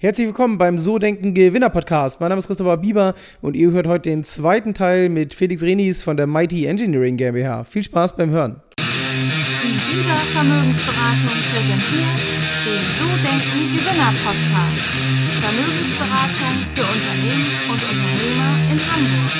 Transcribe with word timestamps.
Herzlich 0.00 0.28
willkommen 0.28 0.58
beim 0.58 0.78
So 0.78 1.00
Denken 1.00 1.34
Gewinner 1.34 1.70
Podcast. 1.70 2.20
Mein 2.20 2.28
Name 2.28 2.38
ist 2.38 2.46
Christopher 2.46 2.76
Bieber 2.76 3.16
und 3.40 3.56
ihr 3.56 3.72
hört 3.72 3.88
heute 3.88 4.08
den 4.08 4.22
zweiten 4.22 4.72
Teil 4.72 5.08
mit 5.08 5.34
Felix 5.34 5.60
Renis 5.60 6.04
von 6.04 6.16
der 6.16 6.28
Mighty 6.28 6.66
Engineering 6.66 7.16
GmbH. 7.16 7.64
Viel 7.64 7.82
Spaß 7.82 8.14
beim 8.14 8.30
Hören. 8.30 8.62
Die 8.78 9.66
Bieber 9.66 10.14
Vermögensberatung 10.32 11.34
präsentiert 11.50 12.20
den 12.64 12.84
So 12.96 13.06
Denken 13.26 13.74
Gewinner 13.74 14.14
Podcast. 14.22 14.86
Vermögensberatung 15.42 16.54
für 16.76 16.86
Unternehmen 16.94 17.50
und 17.68 17.82
Unternehmer 17.82 18.54
in 18.70 18.78
Hamburg. 18.78 19.32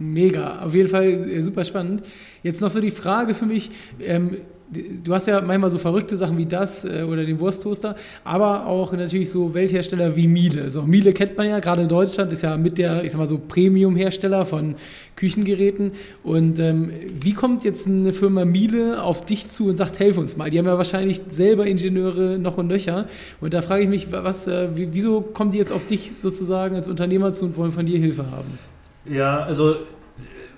Mega, 0.00 0.58
auf 0.64 0.74
jeden 0.74 0.88
Fall 0.88 1.06
äh, 1.06 1.42
super 1.42 1.64
spannend. 1.64 2.02
Jetzt 2.42 2.60
noch 2.60 2.70
so 2.70 2.80
die 2.80 2.90
Frage 2.90 3.34
für 3.34 3.46
mich, 3.46 3.70
ähm, 4.00 4.38
du 4.72 5.14
hast 5.14 5.26
ja 5.26 5.40
manchmal 5.40 5.70
so 5.70 5.78
verrückte 5.78 6.16
Sachen 6.16 6.38
wie 6.38 6.46
das 6.46 6.84
äh, 6.84 7.04
oder 7.08 7.24
den 7.24 7.38
Wursttoaster, 7.38 7.96
aber 8.24 8.66
auch 8.66 8.92
natürlich 8.92 9.30
so 9.30 9.54
Welthersteller 9.54 10.16
wie 10.16 10.28
Miele. 10.28 10.70
So 10.70 10.82
Miele 10.82 11.12
kennt 11.12 11.36
man 11.36 11.48
ja, 11.48 11.60
gerade 11.60 11.82
in 11.82 11.88
Deutschland 11.88 12.32
ist 12.32 12.42
ja 12.42 12.56
mit 12.56 12.78
der, 12.78 13.04
ich 13.04 13.12
sag 13.12 13.18
mal 13.18 13.26
so 13.26 13.38
Premium-Hersteller 13.38 14.46
von 14.46 14.76
Küchengeräten. 15.16 15.92
Und 16.22 16.58
ähm, 16.58 16.90
wie 17.20 17.34
kommt 17.34 17.64
jetzt 17.64 17.86
eine 17.86 18.12
Firma 18.12 18.44
Miele 18.44 19.02
auf 19.02 19.24
dich 19.24 19.48
zu 19.48 19.68
und 19.68 19.76
sagt, 19.76 19.98
helf 19.98 20.18
uns 20.18 20.36
mal? 20.36 20.50
Die 20.50 20.58
haben 20.58 20.66
ja 20.66 20.78
wahrscheinlich 20.78 21.20
selber 21.28 21.66
Ingenieure 21.66 22.38
noch 22.38 22.58
und 22.58 22.68
nöcher. 22.68 23.06
Und 23.40 23.54
da 23.54 23.62
frage 23.62 23.84
ich 23.84 23.88
mich, 23.88 24.12
was, 24.12 24.46
äh, 24.46 24.68
wieso 24.74 25.20
kommen 25.20 25.52
die 25.52 25.58
jetzt 25.58 25.72
auf 25.72 25.86
dich 25.86 26.12
sozusagen 26.16 26.76
als 26.76 26.88
Unternehmer 26.88 27.32
zu 27.32 27.44
und 27.44 27.56
wollen 27.56 27.72
von 27.72 27.86
dir 27.86 27.98
Hilfe 27.98 28.30
haben? 28.30 28.58
Ja, 29.04 29.42
also 29.42 29.76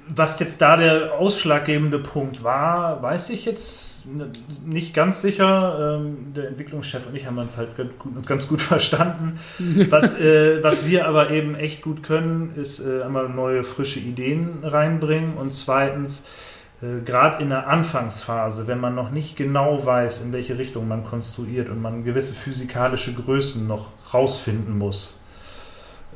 was 0.09 0.39
jetzt 0.39 0.61
da 0.61 0.77
der 0.77 1.15
ausschlaggebende 1.15 1.99
Punkt 1.99 2.43
war, 2.45 3.03
weiß 3.03 3.31
ich 3.31 3.45
jetzt 3.45 3.95
nicht 4.65 4.95
ganz 4.95 5.21
sicher. 5.21 5.99
Ähm, 5.99 6.35
der 6.35 6.49
Entwicklungschef 6.49 7.07
und 7.07 7.15
ich 7.15 7.27
haben 7.27 7.39
uns 7.39 7.57
halt 7.57 7.71
ganz 8.27 8.49
gut 8.49 8.61
verstanden. 8.61 9.39
Was, 9.89 10.19
äh, 10.19 10.63
was 10.63 10.87
wir 10.87 11.07
aber 11.07 11.31
eben 11.31 11.55
echt 11.55 11.83
gut 11.83 12.03
können, 12.03 12.53
ist 12.57 12.81
äh, 12.81 13.03
einmal 13.03 13.29
neue, 13.29 13.65
frische 13.65 14.01
Ideen 14.01 14.59
reinbringen 14.63 15.35
und 15.35 15.53
zweitens, 15.53 16.25
äh, 16.83 17.01
gerade 17.05 17.43
in 17.43 17.49
der 17.49 17.69
Anfangsphase, 17.69 18.67
wenn 18.67 18.81
man 18.81 18.95
noch 18.95 19.11
nicht 19.11 19.37
genau 19.37 19.85
weiß, 19.85 20.21
in 20.21 20.33
welche 20.33 20.59
Richtung 20.59 20.87
man 20.87 21.05
konstruiert 21.05 21.69
und 21.69 21.81
man 21.81 22.05
gewisse 22.05 22.35
physikalische 22.35 23.15
Größen 23.15 23.67
noch 23.67 23.89
rausfinden 24.13 24.77
muss, 24.77 25.19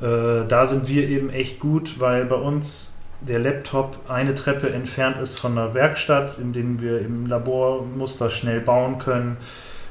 äh, 0.01 0.47
da 0.47 0.67
sind 0.67 0.89
wir 0.89 1.09
eben 1.09 1.31
echt 1.31 1.59
gut, 1.59 1.99
weil 1.99 2.27
bei 2.27 2.37
uns 2.37 2.93
der 3.21 3.39
Laptop 3.39 4.09
eine 4.09 4.35
Treppe 4.35 4.71
entfernt 4.71 5.19
ist 5.19 5.41
von 5.41 5.57
der 5.57 5.75
Werkstatt, 5.75 6.39
in 6.39 6.53
denen 6.53 6.81
wir 6.81 7.01
im 7.01 7.27
Labor 7.27 7.85
Muster 7.85 8.31
schnell 8.31 8.61
bauen 8.61 8.99
können. 8.99 9.37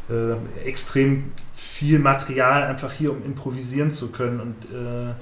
Äh, 0.10 0.66
extrem 0.66 1.32
viel 1.56 2.00
Material 2.00 2.64
einfach 2.64 2.94
hier, 2.94 3.12
um 3.12 3.24
improvisieren 3.26 3.92
zu 3.92 4.12
können. 4.12 4.40
Und 4.40 4.56
äh, 4.74 5.14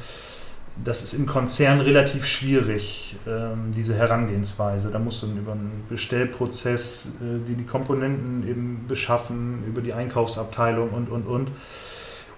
das 0.83 1.01
ist 1.01 1.13
im 1.13 1.25
Konzern 1.25 1.79
relativ 1.79 2.25
schwierig, 2.25 3.17
äh, 3.25 3.55
diese 3.75 3.95
Herangehensweise. 3.95 4.91
Da 4.91 4.99
muss 4.99 5.23
man 5.23 5.37
über 5.37 5.53
einen 5.53 5.83
Bestellprozess 5.89 7.07
äh, 7.21 7.39
die, 7.47 7.55
die 7.55 7.65
Komponenten 7.65 8.47
eben 8.47 8.85
beschaffen, 8.87 9.63
über 9.67 9.81
die 9.81 9.93
Einkaufsabteilung 9.93 10.89
und, 10.89 11.09
und, 11.09 11.25
und. 11.25 11.51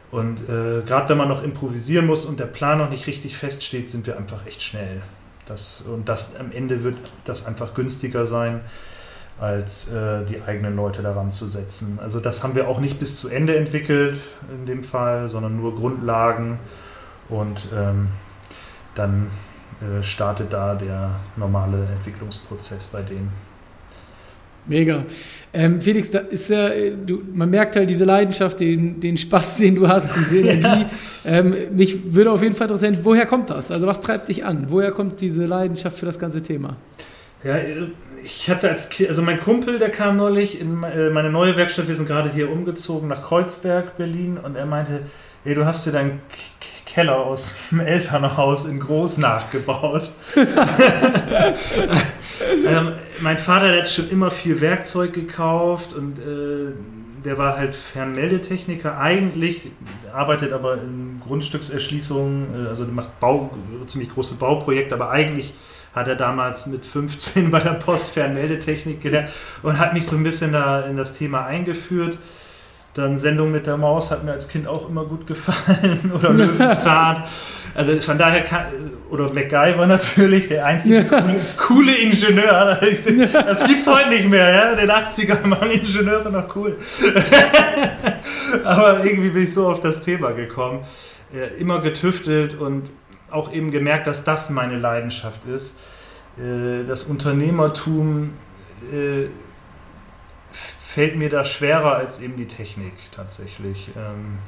Und 0.09 0.39
äh, 0.47 0.83
gerade 0.85 1.09
wenn 1.09 1.17
man 1.17 1.27
noch 1.27 1.43
improvisieren 1.43 2.05
muss 2.05 2.23
und 2.23 2.39
der 2.39 2.45
Plan 2.45 2.77
noch 2.77 2.89
nicht 2.89 3.07
richtig 3.07 3.35
feststeht, 3.35 3.89
sind 3.89 4.07
wir 4.07 4.17
einfach 4.17 4.45
echt 4.45 4.61
schnell. 4.61 5.01
Das, 5.47 5.81
und 5.81 6.09
das 6.09 6.35
am 6.35 6.51
Ende 6.51 6.83
wird 6.83 6.97
das 7.25 7.45
einfach 7.45 7.73
günstiger 7.73 8.25
sein, 8.25 8.61
als 9.39 9.87
äh, 9.89 10.25
die 10.25 10.41
eigenen 10.41 10.75
Leute 10.75 11.01
daran 11.01 11.31
zu 11.31 11.47
setzen. 11.47 11.99
Also 12.01 12.19
das 12.19 12.43
haben 12.43 12.55
wir 12.55 12.67
auch 12.67 12.79
nicht 12.79 12.99
bis 12.99 13.19
zu 13.19 13.29
Ende 13.29 13.55
entwickelt 13.55 14.19
in 14.51 14.65
dem 14.65 14.83
Fall, 14.83 15.29
sondern 15.29 15.55
nur 15.55 15.75
Grundlagen 15.75 16.59
und 17.29 17.67
ähm, 17.73 18.09
dann 18.95 19.27
äh, 19.81 20.01
startet 20.01 20.53
da 20.53 20.75
der 20.75 21.19
normale 21.35 21.85
Entwicklungsprozess 21.85 22.87
bei 22.87 23.01
denen. 23.03 23.31
Mega. 24.67 25.05
Ähm, 25.53 25.81
Felix, 25.81 26.11
da 26.11 26.19
ist 26.19 26.49
ja, 26.49 26.69
du, 27.05 27.23
man 27.33 27.49
merkt 27.49 27.75
halt 27.75 27.89
diese 27.89 28.05
Leidenschaft, 28.05 28.59
den, 28.59 28.99
den 28.99 29.17
Spaß, 29.17 29.57
den 29.57 29.75
du 29.75 29.87
hast, 29.87 30.09
diese 30.15 30.39
Energie. 30.49 30.85
Ähm, 31.25 31.55
mich 31.71 32.13
würde 32.13 32.31
auf 32.31 32.43
jeden 32.43 32.55
Fall 32.55 32.67
interessieren, 32.67 32.99
woher 33.03 33.25
kommt 33.25 33.49
das? 33.49 33.71
Also 33.71 33.87
was 33.87 34.01
treibt 34.01 34.29
dich 34.29 34.43
an? 34.45 34.67
Woher 34.69 34.91
kommt 34.91 35.21
diese 35.21 35.45
Leidenschaft 35.45 35.97
für 35.97 36.05
das 36.05 36.19
ganze 36.19 36.41
Thema? 36.41 36.75
Ja, 37.43 37.55
ich 38.23 38.49
hatte 38.49 38.69
als 38.69 38.89
Kind, 38.89 39.09
also 39.09 39.21
mein 39.21 39.39
Kumpel, 39.39 39.79
der 39.79 39.89
kam 39.89 40.17
neulich 40.17 40.59
in 40.59 40.83
äh, 40.83 41.09
meine 41.11 41.29
neue 41.29 41.55
Werkstatt, 41.55 41.87
wir 41.87 41.95
sind 41.95 42.07
gerade 42.07 42.29
hier 42.31 42.51
umgezogen 42.51 43.07
nach 43.07 43.23
Kreuzberg, 43.23 43.95
Berlin, 43.95 44.37
und 44.37 44.55
er 44.55 44.65
meinte, 44.65 45.01
hey, 45.43 45.55
du 45.55 45.65
hast 45.65 45.85
dir 45.85 45.91
deinen 45.91 46.19
Keller 46.85 47.17
aus 47.17 47.53
dem 47.71 47.79
Elternhaus 47.79 48.65
in 48.65 48.79
Groß 48.79 49.19
nachgebaut. 49.19 50.11
ähm, 52.67 52.93
mein 53.21 53.37
Vater 53.37 53.75
hat 53.75 53.89
schon 53.89 54.09
immer 54.09 54.31
viel 54.31 54.61
Werkzeug 54.61 55.13
gekauft 55.13 55.93
und 55.93 56.19
äh, 56.19 56.73
der 57.23 57.37
war 57.37 57.57
halt 57.57 57.75
Fernmeldetechniker. 57.75 58.97
Eigentlich 58.97 59.71
arbeitet 60.13 60.53
aber 60.53 60.75
in 60.75 61.21
Grundstückserschließungen, 61.25 62.65
äh, 62.65 62.67
also 62.69 62.85
macht 62.85 63.19
Bau, 63.19 63.49
ziemlich 63.87 64.09
große 64.13 64.35
Bauprojekte, 64.35 64.95
aber 64.95 65.09
eigentlich 65.09 65.53
hat 65.93 66.07
er 66.07 66.15
damals 66.15 66.67
mit 66.67 66.85
15 66.85 67.51
bei 67.51 67.59
der 67.59 67.71
Post 67.71 68.09
Fernmeldetechnik 68.09 69.01
gelernt 69.01 69.29
und 69.63 69.79
hat 69.79 69.93
mich 69.93 70.05
so 70.05 70.15
ein 70.15 70.23
bisschen 70.23 70.53
da 70.53 70.81
in 70.81 70.95
das 70.95 71.13
Thema 71.13 71.45
eingeführt. 71.45 72.17
Dann 72.93 73.17
Sendung 73.17 73.51
mit 73.51 73.67
der 73.67 73.77
Maus 73.77 74.09
hat 74.09 74.23
mir 74.23 74.31
als 74.31 74.47
Kind 74.47 74.67
auch 74.67 74.89
immer 74.89 75.05
gut 75.05 75.27
gefallen. 75.27 76.11
Oder 76.15 76.29
Löwenzahn. 76.33 77.23
Also 77.77 78.01
von 78.01 78.17
daher 78.17 78.43
kann, 78.43 78.65
oder 79.11 79.31
MacGyver 79.31 79.85
natürlich, 79.85 80.47
der 80.47 80.65
einzige 80.65 81.05
coole, 81.57 81.95
Ingenieur. 81.95 82.79
Das 83.31 83.63
gibt 83.67 83.79
es 83.81 83.87
heute 83.87 84.09
nicht 84.09 84.27
mehr, 84.27 84.49
ja. 84.49 84.75
Den 84.75 84.89
80ern 84.89 85.47
waren 85.51 85.69
Ingenieure 85.69 86.31
noch 86.31 86.55
cool. 86.55 86.75
Aber 88.63 89.05
irgendwie 89.05 89.29
bin 89.29 89.43
ich 89.43 89.53
so 89.53 89.67
auf 89.69 89.79
das 89.81 90.01
Thema 90.01 90.31
gekommen. 90.31 90.85
Immer 91.59 91.79
getüftelt 91.81 92.59
und 92.59 92.89
auch 93.29 93.53
eben 93.53 93.69
gemerkt, 93.69 94.07
dass 94.07 94.23
das 94.23 94.49
meine 94.49 94.79
Leidenschaft 94.79 95.45
ist. 95.45 95.77
Äh, 96.39 96.83
das 96.87 97.03
Unternehmertum 97.03 98.31
äh, 98.91 99.27
fällt 100.87 101.15
mir 101.15 101.29
da 101.29 101.45
schwerer 101.45 101.93
als 101.93 102.19
eben 102.21 102.37
die 102.37 102.47
Technik 102.47 102.93
tatsächlich. 103.15 103.91
Ähm, 103.95 104.39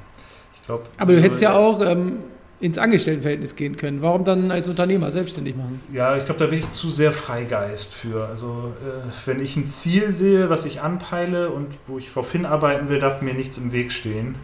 ich 0.55 0.65
glaub, 0.65 0.89
Aber 0.97 1.13
du 1.13 1.21
hättest 1.21 1.43
ja 1.43 1.53
auch 1.53 1.79
ähm, 1.81 2.23
ins 2.59 2.77
Angestelltenverhältnis 2.77 3.55
gehen 3.55 3.77
können. 3.77 4.01
Warum 4.01 4.25
dann 4.25 4.51
als 4.51 4.67
Unternehmer 4.67 5.11
selbstständig 5.11 5.55
machen? 5.55 5.81
Ja, 5.93 6.17
ich 6.17 6.25
glaube, 6.25 6.39
da 6.39 6.47
bin 6.47 6.59
ich 6.59 6.69
zu 6.69 6.89
sehr 6.89 7.13
Freigeist 7.13 7.93
für. 7.93 8.27
Also 8.27 8.73
äh, 8.81 9.09
wenn 9.25 9.39
ich 9.39 9.55
ein 9.55 9.67
Ziel 9.67 10.11
sehe, 10.11 10.49
was 10.49 10.65
ich 10.65 10.81
anpeile 10.81 11.49
und 11.49 11.67
wo 11.87 11.97
ich 11.97 12.09
darauf 12.09 12.31
hinarbeiten 12.31 12.89
will, 12.89 12.99
darf 12.99 13.21
mir 13.21 13.33
nichts 13.33 13.57
im 13.57 13.71
Weg 13.71 13.91
stehen. 13.91 14.35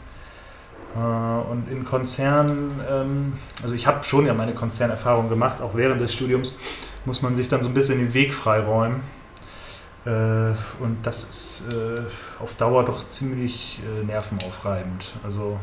Äh, 0.95 0.99
und 0.99 1.69
in 1.69 1.83
Konzernen, 1.83 2.79
ähm, 2.89 3.33
also 3.61 3.75
ich 3.75 3.85
habe 3.85 4.03
schon 4.05 4.25
ja 4.25 4.33
meine 4.33 4.53
Konzernerfahrung 4.53 5.27
gemacht, 5.27 5.61
auch 5.61 5.75
während 5.75 5.99
des 5.99 6.13
Studiums 6.13 6.55
muss 7.03 7.21
man 7.21 7.35
sich 7.35 7.49
dann 7.49 7.61
so 7.61 7.69
ein 7.69 7.73
bisschen 7.73 7.99
den 7.99 8.13
Weg 8.13 8.33
freiräumen. 8.33 9.01
Äh, 10.05 10.53
und 10.79 10.97
das 11.03 11.23
ist 11.23 11.63
äh, 11.73 12.01
auf 12.39 12.53
Dauer 12.53 12.85
doch 12.85 13.07
ziemlich 13.07 13.79
äh, 13.83 14.05
nervenaufreibend. 14.05 15.07
Also 15.23 15.59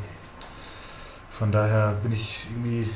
von 1.38 1.52
daher 1.52 1.96
bin 2.02 2.12
ich 2.12 2.46
irgendwie. 2.50 2.88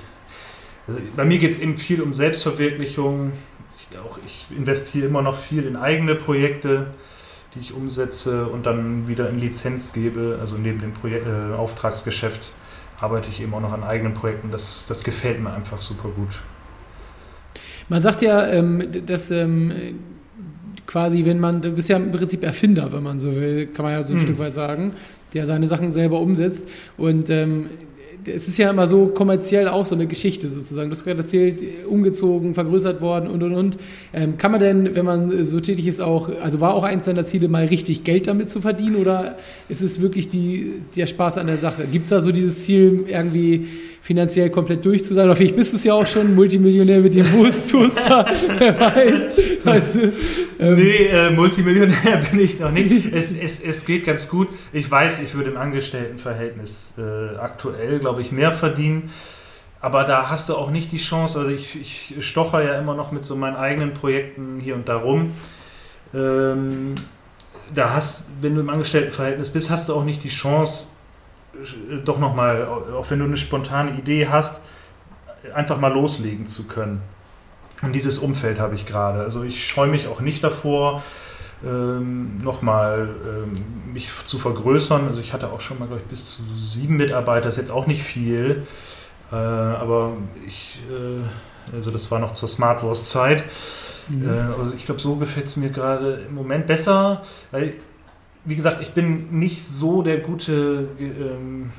Also 0.86 1.00
bei 1.16 1.24
mir 1.24 1.38
geht 1.38 1.50
es 1.50 1.58
eben 1.58 1.76
viel 1.76 2.00
um 2.00 2.14
Selbstverwirklichung. 2.14 3.32
Ich, 3.78 3.98
auch, 3.98 4.19
ich 4.24 4.47
investiere 4.56 5.06
immer 5.06 5.22
noch 5.22 5.38
viel 5.38 5.64
in 5.64 5.76
eigene 5.76 6.14
Projekte, 6.14 6.88
die 7.54 7.60
ich 7.60 7.72
umsetze 7.72 8.47
und 8.47 8.66
dann 8.66 9.09
wieder 9.09 9.28
in 9.28 9.38
Lizenz 9.38 9.92
gebe. 9.92 10.38
Also 10.41 10.56
neben 10.56 10.80
dem 10.80 10.92
Projek 10.92 11.24
äh, 11.27 11.54
Auftragsgeschäft 11.54 12.53
arbeite 13.00 13.28
ich 13.30 13.41
eben 13.41 13.53
auch 13.54 13.60
noch 13.60 13.72
an 13.72 13.83
eigenen 13.83 14.15
Projekten. 14.15 14.50
Das, 14.50 14.86
das 14.86 15.03
gefällt 15.03 15.41
mir 15.41 15.53
einfach 15.53 15.83
super 15.83 16.09
gut. 16.09 16.41
Man 17.88 18.03
sagt 18.03 18.22
ja, 18.22 18.47
ähm, 18.47 18.84
dass 19.06 19.30
ähm, 19.30 19.72
quasi, 20.86 21.24
wenn 21.24 21.38
man, 21.38 21.62
du 21.62 21.71
bist 21.72 21.88
ja 21.88 21.97
im 21.97 22.10
Prinzip 22.12 22.42
Erfinder, 22.42 22.92
wenn 22.92 23.03
man 23.03 23.18
so 23.18 23.34
will, 23.34 23.66
kann 23.66 23.84
man 23.84 23.92
ja 23.92 24.03
so 24.03 24.12
ein 24.12 24.18
hm. 24.18 24.27
Stück 24.27 24.38
weit 24.38 24.54
sagen, 24.54 24.92
der 25.34 25.47
seine 25.47 25.66
Sachen 25.66 25.92
selber 25.92 26.21
umsetzt. 26.21 26.68
Und 26.97 27.30
ähm, 27.30 27.68
es 28.26 28.48
ist 28.48 28.58
ja 28.58 28.70
immer 28.70 28.86
so 28.86 29.08
kommerziell 29.08 29.68
auch 29.68 29.86
so 29.86 29.94
eine 29.94 30.06
Geschichte 30.06 30.48
sozusagen. 30.48 30.90
Du 30.90 30.96
hast 30.96 31.04
gerade 31.04 31.20
erzählt, 31.20 31.62
umgezogen, 31.88 32.54
vergrößert 32.54 33.00
worden 33.00 33.30
und 33.30 33.42
und 33.42 33.54
und. 33.54 33.76
Ähm, 34.12 34.36
kann 34.36 34.52
man 34.52 34.60
denn, 34.60 34.94
wenn 34.94 35.04
man 35.04 35.44
so 35.44 35.60
tätig 35.60 35.86
ist, 35.86 36.00
auch, 36.00 36.28
also 36.40 36.60
war 36.60 36.74
auch 36.74 36.84
eins 36.84 37.04
deiner 37.06 37.24
Ziele, 37.24 37.48
mal 37.48 37.66
richtig 37.66 38.04
Geld 38.04 38.26
damit 38.26 38.50
zu 38.50 38.60
verdienen 38.60 38.96
oder 38.96 39.36
ist 39.68 39.82
es 39.82 40.00
wirklich 40.00 40.28
die, 40.28 40.74
der 40.96 41.06
Spaß 41.06 41.38
an 41.38 41.46
der 41.46 41.58
Sache? 41.58 41.86
Gibt 41.90 42.04
es 42.04 42.10
da 42.10 42.20
so 42.20 42.32
dieses 42.32 42.64
Ziel, 42.64 43.04
irgendwie 43.08 43.66
finanziell 44.06 44.50
komplett 44.50 44.84
durch 44.84 45.04
zu 45.04 45.14
sein. 45.14 45.24
Oder 45.24 45.34
vielleicht 45.34 45.56
bist 45.56 45.72
du 45.72 45.76
es 45.76 45.82
ja 45.82 45.92
auch 45.94 46.06
schon, 46.06 46.36
Multimillionär 46.36 47.00
mit 47.00 47.16
dem 47.16 47.32
Wursttoaster, 47.32 48.24
wer 48.58 48.78
weiß. 48.78 49.55
Weißt 49.66 49.95
du, 49.97 50.13
ähm, 50.59 50.74
nee, 50.77 51.07
äh, 51.07 51.30
Multimillionär 51.30 52.16
bin 52.30 52.41
ich 52.41 52.59
noch 52.59 52.71
nicht. 52.71 53.13
Es, 53.13 53.33
es, 53.33 53.60
es 53.60 53.84
geht 53.84 54.07
ganz 54.07 54.28
gut. 54.28 54.48
Ich 54.72 54.91
weiß, 54.91 55.21
ich 55.21 55.34
würde 55.34 55.51
im 55.51 55.57
Angestelltenverhältnis 55.57 56.95
äh, 56.98 57.36
aktuell, 57.36 57.98
glaube 57.98 58.21
ich, 58.21 58.33
mehr 58.33 58.53
verdienen. 58.53 59.10
Aber 59.80 60.04
da 60.04 60.30
hast 60.30 60.48
du 60.48 60.57
auch 60.57 60.71
nicht 60.71 60.91
die 60.92 60.98
Chance, 60.98 61.39
also 61.39 61.51
ich, 61.51 61.78
ich 61.78 62.27
stocher 62.27 62.63
ja 62.63 62.78
immer 62.78 62.95
noch 62.95 63.13
mit 63.13 63.24
so 63.24 63.36
meinen 63.36 63.57
eigenen 63.57 63.92
Projekten 63.92 64.59
hier 64.59 64.74
und 64.74 64.89
da 64.89 64.97
rum. 64.97 65.33
Ähm, 66.15 66.95
da 67.74 67.92
hast, 67.92 68.24
wenn 68.41 68.54
du 68.54 68.60
im 68.60 68.71
Angestelltenverhältnis 68.71 69.51
bist, 69.51 69.71
hast 69.71 69.89
du 69.89 69.95
auch 69.95 70.04
nicht 70.04 70.24
die 70.24 70.28
Chance, 70.28 70.89
doch 72.04 72.19
nochmal, 72.19 72.66
auch 72.66 73.10
wenn 73.10 73.19
du 73.19 73.24
eine 73.24 73.36
spontane 73.36 73.92
Idee 73.98 74.28
hast, 74.28 74.60
einfach 75.54 75.78
mal 75.78 75.92
loslegen 75.92 76.47
zu 76.47 76.66
können. 76.66 77.01
Und 77.82 77.92
dieses 77.92 78.18
Umfeld 78.18 78.58
habe 78.58 78.74
ich 78.74 78.86
gerade. 78.86 79.20
Also 79.20 79.42
ich 79.42 79.66
scheue 79.66 79.88
mich 79.88 80.08
auch 80.08 80.20
nicht 80.20 80.42
davor, 80.42 81.02
ähm, 81.64 82.38
nochmal 82.42 83.08
ähm, 83.26 83.92
mich 83.92 84.10
zu 84.24 84.38
vergrößern. 84.38 85.06
Also 85.06 85.20
ich 85.20 85.32
hatte 85.32 85.50
auch 85.52 85.60
schon 85.60 85.78
mal, 85.78 85.86
glaube 85.86 86.02
ich, 86.02 86.08
bis 86.08 86.24
zu 86.24 86.42
sieben 86.56 86.96
Mitarbeiter, 86.96 87.46
das 87.46 87.54
ist 87.54 87.60
jetzt 87.60 87.70
auch 87.70 87.86
nicht 87.86 88.02
viel. 88.02 88.66
Äh, 89.30 89.34
aber 89.34 90.12
ich, 90.46 90.78
äh, 90.90 91.76
also 91.76 91.90
das 91.90 92.10
war 92.10 92.18
noch 92.18 92.32
zur 92.32 92.48
Smartwurst-Zeit. 92.48 93.44
Mhm. 94.08 94.28
Äh, 94.28 94.60
also 94.60 94.74
ich 94.74 94.86
glaube, 94.86 95.00
so 95.00 95.16
gefällt 95.16 95.46
es 95.46 95.56
mir 95.56 95.70
gerade 95.70 96.20
im 96.28 96.34
Moment 96.34 96.66
besser, 96.66 97.22
weil 97.50 97.74
wie 98.44 98.54
gesagt, 98.54 98.80
ich 98.80 98.92
bin 98.92 99.38
nicht 99.38 99.66
so 99.66 100.02
der 100.02 100.18
gute 100.18 100.88
ähm, 101.00 101.72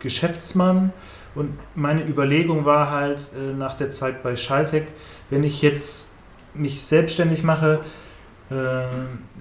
Geschäftsmann 0.00 0.92
und 1.34 1.58
meine 1.74 2.06
Überlegung 2.06 2.64
war 2.64 2.90
halt 2.90 3.18
äh, 3.34 3.52
nach 3.56 3.74
der 3.74 3.90
Zeit 3.90 4.22
bei 4.22 4.36
Schaltec, 4.36 4.86
wenn 5.30 5.42
ich 5.42 5.62
jetzt 5.62 6.08
mich 6.54 6.82
selbstständig 6.82 7.42
mache, 7.42 7.80
äh, 8.50 8.54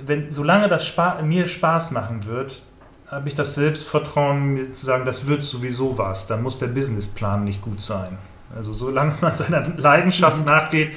wenn, 0.06 0.32
solange 0.32 0.70
das 0.70 0.86
Spa 0.86 1.22
mir 1.22 1.48
Spaß 1.48 1.92
machen 1.92 2.26
wird, 2.26 2.64
habe 3.08 3.28
ich 3.28 3.36
das 3.36 3.54
Selbstvertrauen, 3.54 4.54
mir 4.54 4.72
zu 4.72 4.86
sagen, 4.86 5.06
das 5.06 5.28
wird 5.28 5.44
sowieso 5.44 5.98
was. 5.98 6.26
Dann 6.26 6.42
muss 6.42 6.58
der 6.58 6.68
Businessplan 6.68 7.44
nicht 7.44 7.62
gut 7.62 7.80
sein. 7.80 8.18
Also 8.56 8.74
solange 8.74 9.14
man 9.22 9.36
seiner 9.36 9.68
Leidenschaft 9.78 10.40
mhm. 10.40 10.46
nachgeht, 10.46 10.94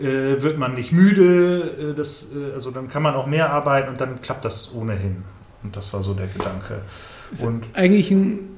äh, 0.00 0.40
wird 0.42 0.58
man 0.58 0.74
nicht 0.74 0.92
müde, 0.92 1.92
äh, 1.92 1.94
das, 1.94 2.28
äh, 2.32 2.54
also 2.54 2.70
dann 2.70 2.88
kann 2.88 3.02
man 3.02 3.14
auch 3.14 3.26
mehr 3.26 3.50
arbeiten 3.50 3.90
und 3.90 4.00
dann 4.00 4.22
klappt 4.22 4.44
das 4.44 4.72
ohnehin. 4.74 5.24
Und 5.62 5.76
das 5.76 5.92
war 5.92 6.02
so 6.02 6.14
der 6.14 6.28
Gedanke. 6.28 6.80
Ist 7.30 7.44
und 7.44 7.66
eigentlich 7.74 8.10
ein 8.10 8.48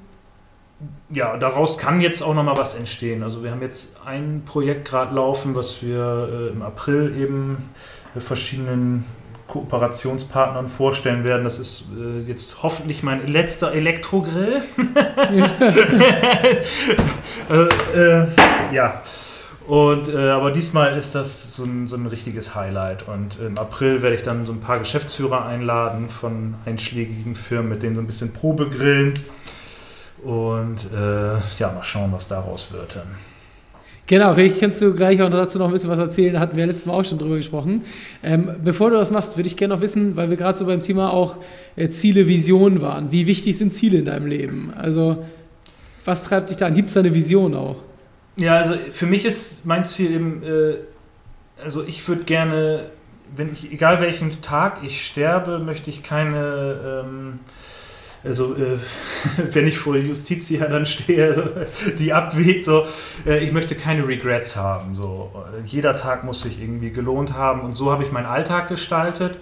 ja, 1.10 1.36
daraus 1.36 1.78
kann 1.78 2.00
jetzt 2.00 2.22
auch 2.22 2.34
noch 2.34 2.42
mal 2.42 2.56
was 2.56 2.74
entstehen. 2.74 3.22
Also 3.22 3.42
wir 3.42 3.50
haben 3.50 3.62
jetzt 3.62 3.96
ein 4.04 4.42
Projekt 4.44 4.86
gerade 4.86 5.14
laufen, 5.14 5.54
was 5.54 5.82
wir 5.82 6.28
äh, 6.30 6.48
im 6.52 6.62
April 6.62 7.14
eben 7.18 7.70
verschiedenen 8.18 9.04
Kooperationspartnern 9.48 10.68
vorstellen 10.68 11.24
werden. 11.24 11.44
Das 11.44 11.58
ist 11.58 11.84
äh, 11.98 12.20
jetzt 12.22 12.62
hoffentlich 12.62 13.02
mein 13.02 13.26
letzter 13.26 13.72
Elektrogrill. 13.72 14.62
äh, 17.94 18.26
ja, 18.74 19.02
und, 19.66 20.08
äh, 20.08 20.28
aber 20.28 20.50
diesmal 20.50 20.96
ist 20.96 21.14
das 21.14 21.56
so 21.56 21.64
ein, 21.64 21.86
so 21.86 21.96
ein 21.96 22.06
richtiges 22.06 22.54
Highlight. 22.54 23.08
Und 23.08 23.38
im 23.40 23.56
April 23.58 24.02
werde 24.02 24.16
ich 24.16 24.22
dann 24.22 24.44
so 24.44 24.52
ein 24.52 24.60
paar 24.60 24.78
Geschäftsführer 24.78 25.46
einladen 25.46 26.10
von 26.10 26.54
einschlägigen 26.66 27.34
Firmen, 27.34 27.70
mit 27.70 27.82
denen 27.82 27.94
so 27.94 28.02
ein 28.02 28.06
bisschen 28.06 28.32
Probe 28.32 28.68
grillen. 28.68 29.14
Und 30.24 30.78
äh, 30.92 31.38
ja, 31.58 31.72
mal 31.72 31.82
schauen, 31.82 32.12
was 32.12 32.28
daraus 32.28 32.72
wird. 32.72 32.98
Genau, 34.06 34.34
vielleicht 34.34 34.60
kannst 34.60 34.82
du 34.82 34.94
gleich 34.94 35.22
auch 35.22 35.30
dazu 35.30 35.58
noch 35.58 35.66
ein 35.66 35.72
bisschen 35.72 35.90
was 35.90 35.98
erzählen. 35.98 36.34
Da 36.34 36.40
hatten 36.40 36.56
wir 36.56 36.66
letztes 36.66 36.86
Mal 36.86 36.92
auch 36.92 37.04
schon 37.04 37.18
drüber 37.18 37.36
gesprochen. 37.36 37.84
Ähm, 38.22 38.56
bevor 38.62 38.90
du 38.90 38.96
das 38.96 39.10
machst, 39.10 39.36
würde 39.36 39.48
ich 39.48 39.56
gerne 39.56 39.74
noch 39.74 39.80
wissen, 39.80 40.16
weil 40.16 40.28
wir 40.28 40.36
gerade 40.36 40.58
so 40.58 40.66
beim 40.66 40.80
Thema 40.80 41.12
auch 41.12 41.38
äh, 41.76 41.88
Ziele, 41.88 42.28
Visionen 42.28 42.82
waren. 42.82 43.12
Wie 43.12 43.26
wichtig 43.26 43.56
sind 43.56 43.74
Ziele 43.74 43.98
in 43.98 44.04
deinem 44.04 44.26
Leben? 44.26 44.72
Also, 44.76 45.24
was 46.04 46.22
treibt 46.22 46.50
dich 46.50 46.58
da 46.58 46.66
an? 46.66 46.74
Gibt 46.74 46.88
es 46.88 46.94
da 46.94 47.00
eine 47.00 47.14
Vision 47.14 47.54
auch? 47.54 47.76
Ja, 48.36 48.56
also 48.56 48.74
für 48.92 49.06
mich 49.06 49.24
ist 49.24 49.64
mein 49.64 49.84
Ziel 49.84 50.10
eben, 50.10 50.42
äh, 50.42 50.74
also 51.62 51.82
ich 51.82 52.06
würde 52.06 52.24
gerne, 52.24 52.90
wenn 53.34 53.52
ich, 53.52 53.72
egal 53.72 54.00
welchen 54.00 54.42
Tag 54.42 54.80
ich 54.82 55.06
sterbe, 55.06 55.60
möchte 55.60 55.88
ich 55.88 56.02
keine, 56.02 57.04
ähm, 57.06 57.38
also 58.24 58.54
äh, 58.54 58.78
wenn 59.52 59.66
ich 59.66 59.78
vor 59.78 59.96
Justitia 59.96 60.66
dann 60.66 60.86
stehe, 60.86 61.26
also, 61.26 61.44
die 61.98 62.12
abwägt, 62.12 62.64
so, 62.64 62.86
äh, 63.26 63.44
ich 63.44 63.52
möchte 63.52 63.74
keine 63.74 64.06
Regrets 64.06 64.56
haben. 64.56 64.94
So. 64.94 65.30
Jeder 65.64 65.96
Tag 65.96 66.24
muss 66.24 66.40
sich 66.40 66.60
irgendwie 66.60 66.90
gelohnt 66.90 67.34
haben 67.34 67.60
und 67.60 67.74
so 67.74 67.90
habe 67.90 68.04
ich 68.04 68.12
meinen 68.12 68.26
Alltag 68.26 68.68
gestaltet. 68.68 69.38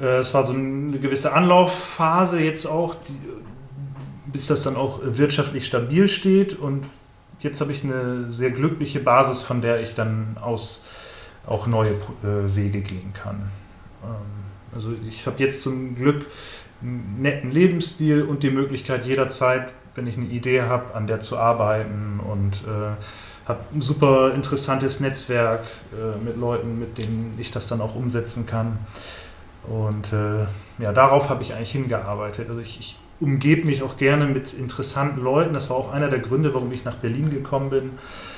Äh, 0.00 0.18
es 0.18 0.34
war 0.34 0.44
so 0.44 0.52
eine 0.52 0.98
gewisse 0.98 1.32
Anlaufphase 1.32 2.40
jetzt 2.40 2.66
auch, 2.66 2.94
die, 2.94 3.18
bis 4.32 4.48
das 4.48 4.62
dann 4.62 4.76
auch 4.76 5.00
wirtschaftlich 5.02 5.64
stabil 5.64 6.08
steht 6.08 6.58
und 6.58 6.86
jetzt 7.40 7.60
habe 7.60 7.72
ich 7.72 7.84
eine 7.84 8.32
sehr 8.32 8.50
glückliche 8.50 9.00
Basis, 9.00 9.40
von 9.42 9.60
der 9.60 9.80
ich 9.82 9.94
dann 9.94 10.36
aus 10.40 10.84
auch 11.46 11.66
neue 11.66 11.90
äh, 11.90 12.56
Wege 12.56 12.80
gehen 12.80 13.12
kann. 13.12 13.50
Ähm, 14.02 14.44
also 14.74 14.88
ich 15.08 15.26
habe 15.26 15.38
jetzt 15.38 15.62
zum 15.62 15.94
Glück 15.94 16.26
einen 16.84 17.22
netten 17.22 17.50
Lebensstil 17.50 18.22
und 18.22 18.42
die 18.42 18.50
Möglichkeit 18.50 19.06
jederzeit, 19.06 19.72
wenn 19.94 20.06
ich 20.06 20.16
eine 20.16 20.26
Idee 20.26 20.62
habe, 20.62 20.94
an 20.94 21.06
der 21.06 21.20
zu 21.20 21.38
arbeiten 21.38 22.20
und 22.20 22.54
äh, 22.66 23.48
habe 23.48 23.60
ein 23.74 23.82
super 23.82 24.34
interessantes 24.34 25.00
Netzwerk 25.00 25.64
äh, 25.92 26.22
mit 26.22 26.36
Leuten, 26.36 26.78
mit 26.78 26.98
denen 26.98 27.36
ich 27.38 27.50
das 27.50 27.66
dann 27.68 27.80
auch 27.80 27.94
umsetzen 27.94 28.46
kann. 28.46 28.78
Und 29.64 30.12
äh, 30.12 30.46
ja, 30.82 30.92
darauf 30.92 31.28
habe 31.28 31.42
ich 31.42 31.54
eigentlich 31.54 31.72
hingearbeitet. 31.72 32.48
Also 32.48 32.60
ich, 32.60 32.78
ich 32.80 32.96
umgebe 33.20 33.66
mich 33.66 33.82
auch 33.82 33.96
gerne 33.96 34.26
mit 34.26 34.52
interessanten 34.52 35.22
Leuten. 35.22 35.54
Das 35.54 35.70
war 35.70 35.76
auch 35.76 35.92
einer 35.92 36.08
der 36.08 36.18
Gründe, 36.18 36.52
warum 36.52 36.70
ich 36.72 36.84
nach 36.84 36.96
Berlin 36.96 37.30
gekommen 37.30 37.70
bin. 37.70 37.90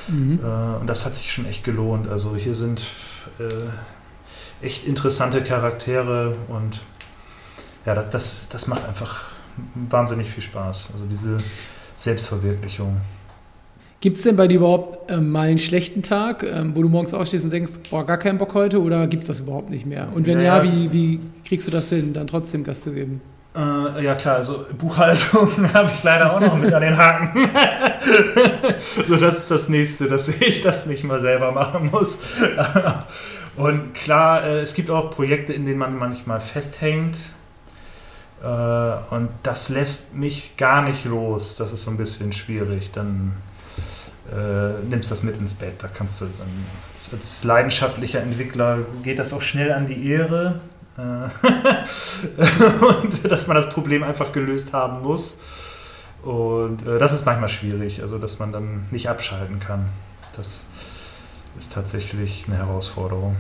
Mhm. 0.08 0.40
Äh, 0.42 0.80
und 0.80 0.86
das 0.86 1.04
hat 1.04 1.16
sich 1.16 1.32
schon 1.32 1.46
echt 1.46 1.64
gelohnt. 1.64 2.08
Also 2.08 2.36
hier 2.36 2.54
sind 2.54 2.84
äh, 3.38 4.64
echt 4.64 4.86
interessante 4.86 5.42
Charaktere 5.42 6.36
und 6.48 6.80
ja, 7.86 7.94
das, 7.94 8.10
das, 8.10 8.48
das 8.48 8.66
macht 8.66 8.86
einfach 8.86 9.24
wahnsinnig 9.88 10.30
viel 10.30 10.42
Spaß. 10.42 10.90
Also 10.92 11.06
diese 11.06 11.36
Selbstverwirklichung. 11.94 13.00
Gibt 14.00 14.18
es 14.18 14.24
denn 14.24 14.36
bei 14.36 14.46
dir 14.46 14.58
überhaupt 14.58 15.10
ähm, 15.10 15.30
mal 15.30 15.48
einen 15.48 15.58
schlechten 15.58 16.02
Tag, 16.02 16.42
ähm, 16.42 16.76
wo 16.76 16.82
du 16.82 16.88
morgens 16.88 17.14
aufstehst 17.14 17.46
und 17.46 17.52
denkst, 17.52 17.72
boah, 17.90 18.04
gar 18.04 18.18
keinen 18.18 18.36
Bock 18.36 18.52
heute 18.52 18.82
oder 18.82 19.06
gibt 19.06 19.22
es 19.22 19.28
das 19.28 19.40
überhaupt 19.40 19.70
nicht 19.70 19.86
mehr? 19.86 20.08
Und 20.14 20.26
wenn 20.26 20.36
naja, 20.38 20.62
ja, 20.62 20.64
wie, 20.64 20.92
wie 20.92 21.20
kriegst 21.48 21.66
du 21.66 21.70
das 21.70 21.88
hin, 21.88 22.12
dann 22.12 22.26
trotzdem 22.26 22.62
Gas 22.62 22.82
zu 22.82 22.92
geben? 22.92 23.22
Äh, 23.56 24.04
ja 24.04 24.14
klar, 24.14 24.36
also 24.36 24.66
Buchhaltung 24.76 25.72
habe 25.74 25.90
ich 25.94 26.02
leider 26.02 26.36
auch 26.36 26.40
noch 26.40 26.58
mit 26.58 26.74
an 26.74 26.82
den 26.82 26.96
Haken. 26.96 27.48
so, 29.08 29.16
das 29.16 29.38
ist 29.38 29.50
das 29.50 29.68
nächste, 29.70 30.08
dass 30.08 30.28
ich 30.28 30.60
das 30.60 30.84
nicht 30.84 31.04
mal 31.04 31.20
selber 31.20 31.52
machen 31.52 31.90
muss. 31.90 32.18
Und 33.56 33.94
klar, 33.94 34.44
äh, 34.44 34.60
es 34.60 34.74
gibt 34.74 34.90
auch 34.90 35.10
Projekte, 35.10 35.54
in 35.54 35.64
denen 35.64 35.78
man 35.78 35.96
manchmal 35.96 36.40
festhängt. 36.40 37.16
Äh, 38.42 39.14
und 39.14 39.30
das 39.42 39.68
lässt 39.68 40.14
mich 40.14 40.56
gar 40.56 40.82
nicht 40.82 41.04
los. 41.04 41.56
Das 41.56 41.72
ist 41.72 41.82
so 41.82 41.90
ein 41.90 41.96
bisschen 41.96 42.32
schwierig. 42.32 42.92
Dann 42.92 43.32
äh, 44.32 44.82
nimmst 44.88 45.10
das 45.10 45.22
mit 45.22 45.36
ins 45.36 45.54
Bett. 45.54 45.82
Da 45.82 45.88
kannst 45.88 46.20
du 46.20 46.26
dann 46.26 46.66
als, 46.92 47.12
als 47.12 47.44
leidenschaftlicher 47.44 48.20
Entwickler 48.20 48.80
geht 49.02 49.18
das 49.18 49.32
auch 49.32 49.42
schnell 49.42 49.72
an 49.72 49.86
die 49.86 50.08
Ehre. 50.08 50.60
Äh, 50.96 51.00
und 52.84 53.30
dass 53.30 53.46
man 53.46 53.56
das 53.56 53.70
Problem 53.70 54.02
einfach 54.02 54.32
gelöst 54.32 54.72
haben 54.72 55.02
muss. 55.02 55.36
Und 56.22 56.86
äh, 56.86 56.98
das 56.98 57.12
ist 57.12 57.24
manchmal 57.24 57.48
schwierig, 57.48 58.02
also 58.02 58.18
dass 58.18 58.38
man 58.38 58.52
dann 58.52 58.86
nicht 58.90 59.08
abschalten 59.08 59.60
kann. 59.60 59.86
Das 60.36 60.64
ist 61.56 61.72
tatsächlich 61.72 62.44
eine 62.48 62.56
Herausforderung. 62.56 63.36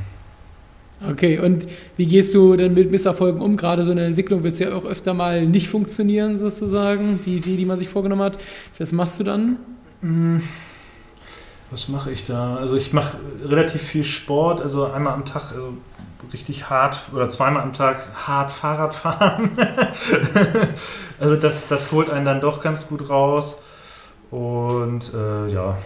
Okay, 1.10 1.38
und 1.38 1.66
wie 1.96 2.06
gehst 2.06 2.34
du 2.34 2.56
denn 2.56 2.72
mit 2.72 2.90
Misserfolgen 2.90 3.42
um? 3.42 3.56
Gerade 3.56 3.84
so 3.84 3.90
eine 3.90 4.04
Entwicklung 4.04 4.42
wird 4.42 4.54
es 4.54 4.60
ja 4.60 4.72
auch 4.74 4.84
öfter 4.84 5.12
mal 5.12 5.44
nicht 5.46 5.68
funktionieren, 5.68 6.38
sozusagen, 6.38 7.20
die 7.24 7.36
Idee, 7.36 7.56
die 7.56 7.66
man 7.66 7.76
sich 7.76 7.88
vorgenommen 7.88 8.22
hat. 8.22 8.38
Was 8.78 8.92
machst 8.92 9.20
du 9.20 9.24
dann? 9.24 9.58
Hm, 10.00 10.42
was 11.70 11.88
mache 11.88 12.12
ich 12.12 12.24
da? 12.24 12.56
Also 12.56 12.76
ich 12.76 12.92
mache 12.92 13.18
relativ 13.44 13.82
viel 13.82 14.04
Sport, 14.04 14.60
also 14.60 14.86
einmal 14.86 15.12
am 15.12 15.24
Tag, 15.24 15.52
also 15.52 15.74
richtig 16.32 16.70
hart 16.70 17.02
oder 17.14 17.28
zweimal 17.28 17.62
am 17.62 17.72
Tag 17.72 18.06
hart 18.26 18.50
Fahrrad 18.50 18.94
fahren. 18.94 19.50
also 21.20 21.36
das, 21.36 21.68
das 21.68 21.92
holt 21.92 22.08
einen 22.08 22.24
dann 22.24 22.40
doch 22.40 22.60
ganz 22.60 22.88
gut 22.88 23.10
raus. 23.10 23.58
Und 24.30 25.12
äh, 25.14 25.52
ja, 25.52 25.76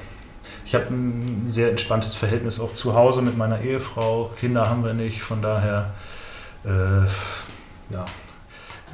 ich 0.70 0.74
habe 0.76 0.94
ein 0.94 1.42
sehr 1.48 1.68
entspanntes 1.68 2.14
Verhältnis 2.14 2.60
auch 2.60 2.74
zu 2.74 2.94
Hause 2.94 3.22
mit 3.22 3.36
meiner 3.36 3.60
Ehefrau. 3.60 4.30
Kinder 4.38 4.70
haben 4.70 4.84
wir 4.84 4.94
nicht, 4.94 5.20
von 5.20 5.42
daher 5.42 5.94
äh, 6.64 7.00
ja, 7.92 8.06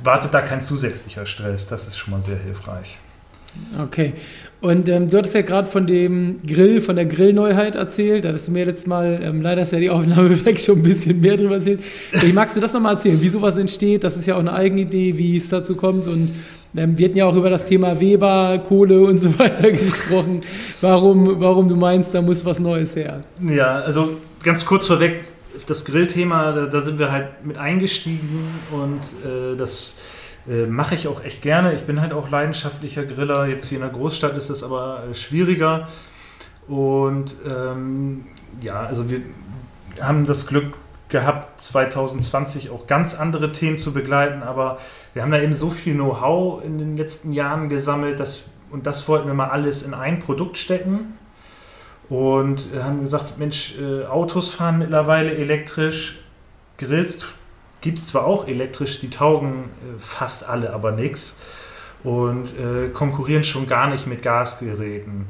wartet 0.02 0.32
da 0.32 0.40
kein 0.40 0.62
zusätzlicher 0.62 1.26
Stress. 1.26 1.68
Das 1.68 1.86
ist 1.86 1.98
schon 1.98 2.12
mal 2.12 2.22
sehr 2.22 2.38
hilfreich. 2.38 2.96
Okay. 3.78 4.14
Und 4.62 4.88
ähm, 4.88 5.10
du 5.10 5.18
hattest 5.18 5.34
ja 5.34 5.42
gerade 5.42 5.68
von 5.68 5.86
dem 5.86 6.38
Grill, 6.46 6.80
von 6.80 6.96
der 6.96 7.04
Grillneuheit 7.04 7.74
erzählt. 7.74 8.24
Da 8.24 8.30
hattest 8.30 8.48
du 8.48 8.52
mir 8.52 8.64
letztes 8.64 8.86
Mal, 8.86 9.20
ähm, 9.22 9.42
leider 9.42 9.60
ist 9.60 9.72
ja 9.72 9.78
die 9.78 9.90
Aufnahme 9.90 10.44
weg, 10.46 10.58
schon 10.58 10.78
ein 10.78 10.82
bisschen 10.82 11.20
mehr 11.20 11.36
drüber 11.36 11.56
erzählt. 11.56 11.80
Wie 12.12 12.32
magst 12.32 12.56
du 12.56 12.60
das 12.62 12.72
nochmal 12.72 12.94
erzählen, 12.94 13.20
wie 13.20 13.28
sowas 13.28 13.58
entsteht? 13.58 14.02
Das 14.02 14.16
ist 14.16 14.24
ja 14.24 14.36
auch 14.36 14.40
eine 14.40 14.54
Eigenidee, 14.54 15.18
wie 15.18 15.36
es 15.36 15.50
dazu 15.50 15.76
kommt. 15.76 16.08
Und 16.08 16.32
wir 16.76 17.08
hatten 17.08 17.16
ja 17.16 17.24
auch 17.26 17.34
über 17.34 17.50
das 17.50 17.64
Thema 17.64 18.00
Weber, 18.00 18.58
Kohle 18.66 19.02
und 19.02 19.18
so 19.18 19.38
weiter 19.38 19.70
gesprochen. 19.72 20.40
Warum, 20.80 21.40
warum 21.40 21.68
du 21.68 21.76
meinst, 21.76 22.14
da 22.14 22.22
muss 22.22 22.44
was 22.44 22.58
Neues 22.60 22.94
her? 22.94 23.24
Ja, 23.40 23.80
also 23.80 24.18
ganz 24.42 24.64
kurz 24.64 24.86
vorweg, 24.86 25.24
das 25.66 25.84
Grillthema, 25.84 26.52
da, 26.52 26.66
da 26.66 26.80
sind 26.80 26.98
wir 26.98 27.10
halt 27.10 27.44
mit 27.44 27.56
eingestiegen 27.56 28.48
und 28.70 29.00
äh, 29.24 29.56
das 29.56 29.94
äh, 30.48 30.66
mache 30.66 30.94
ich 30.94 31.08
auch 31.08 31.24
echt 31.24 31.42
gerne. 31.42 31.74
Ich 31.74 31.82
bin 31.82 32.00
halt 32.00 32.12
auch 32.12 32.30
leidenschaftlicher 32.30 33.04
Griller. 33.04 33.46
Jetzt 33.46 33.68
hier 33.68 33.78
in 33.78 33.82
der 33.82 33.92
Großstadt 33.92 34.36
ist 34.36 34.50
es 34.50 34.62
aber 34.62 35.04
äh, 35.10 35.14
schwieriger. 35.14 35.88
Und 36.68 37.36
ähm, 37.46 38.26
ja, 38.60 38.84
also 38.84 39.08
wir 39.08 39.20
haben 40.00 40.26
das 40.26 40.46
Glück 40.46 40.74
gehabt, 41.08 41.60
2020 41.60 42.70
auch 42.70 42.86
ganz 42.86 43.14
andere 43.14 43.52
Themen 43.52 43.78
zu 43.78 43.92
begleiten, 43.92 44.42
aber 44.42 44.78
wir 45.14 45.22
haben 45.22 45.30
da 45.30 45.40
eben 45.40 45.52
so 45.52 45.70
viel 45.70 45.94
Know-how 45.94 46.64
in 46.64 46.78
den 46.78 46.96
letzten 46.96 47.32
Jahren 47.32 47.68
gesammelt, 47.68 48.18
dass, 48.20 48.44
und 48.70 48.86
das 48.86 49.06
wollten 49.08 49.26
wir 49.26 49.34
mal 49.34 49.50
alles 49.50 49.82
in 49.82 49.94
ein 49.94 50.18
Produkt 50.18 50.58
stecken. 50.58 51.16
Und 52.08 52.68
haben 52.80 53.02
gesagt, 53.02 53.36
Mensch, 53.36 53.74
äh, 53.80 54.04
Autos 54.04 54.54
fahren 54.54 54.78
mittlerweile 54.78 55.34
elektrisch, 55.34 56.20
Grills 56.78 57.26
gibt 57.80 57.98
es 57.98 58.06
zwar 58.06 58.26
auch 58.26 58.46
elektrisch, 58.46 59.00
die 59.00 59.10
taugen 59.10 59.64
äh, 59.64 59.98
fast 59.98 60.48
alle, 60.48 60.72
aber 60.72 60.92
nichts 60.92 61.36
und 62.04 62.48
äh, 62.58 62.88
konkurrieren 62.90 63.42
schon 63.42 63.66
gar 63.66 63.88
nicht 63.90 64.06
mit 64.06 64.22
Gasgeräten. 64.22 65.26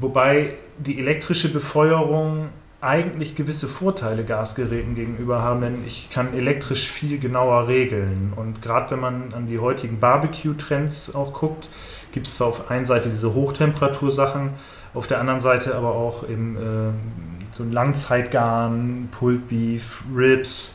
Wobei 0.00 0.54
die 0.78 0.98
elektrische 0.98 1.50
Befeuerung 1.50 2.50
eigentlich 2.84 3.34
gewisse 3.34 3.68
Vorteile 3.68 4.24
Gasgeräten 4.24 4.94
gegenüber 4.94 5.42
haben, 5.42 5.62
denn 5.62 5.84
ich 5.86 6.10
kann 6.10 6.34
elektrisch 6.34 6.88
viel 6.88 7.18
genauer 7.18 7.66
regeln. 7.68 8.32
Und 8.36 8.62
gerade 8.62 8.90
wenn 8.92 9.00
man 9.00 9.32
an 9.34 9.46
die 9.46 9.58
heutigen 9.58 10.00
Barbecue-Trends 10.00 11.14
auch 11.14 11.32
guckt, 11.32 11.68
gibt 12.12 12.26
es 12.26 12.34
zwar 12.34 12.48
auf 12.48 12.70
einer 12.70 12.84
Seite 12.84 13.08
diese 13.08 13.34
Hochtemperatursachen, 13.34 14.50
auf 14.92 15.06
der 15.06 15.18
anderen 15.18 15.40
Seite 15.40 15.74
aber 15.74 15.94
auch 15.94 16.28
eben 16.28 16.56
äh, 16.56 17.56
so 17.56 17.64
ein 17.64 17.72
Langzeitgarn, 17.72 19.08
Pulled 19.10 19.48
Beef, 19.48 20.02
Ribs, 20.14 20.74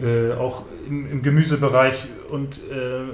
äh, 0.00 0.32
auch 0.32 0.64
im, 0.88 1.10
im, 1.10 1.22
Gemüsebereich 1.22 2.06
und 2.30 2.58
äh, 2.70 3.04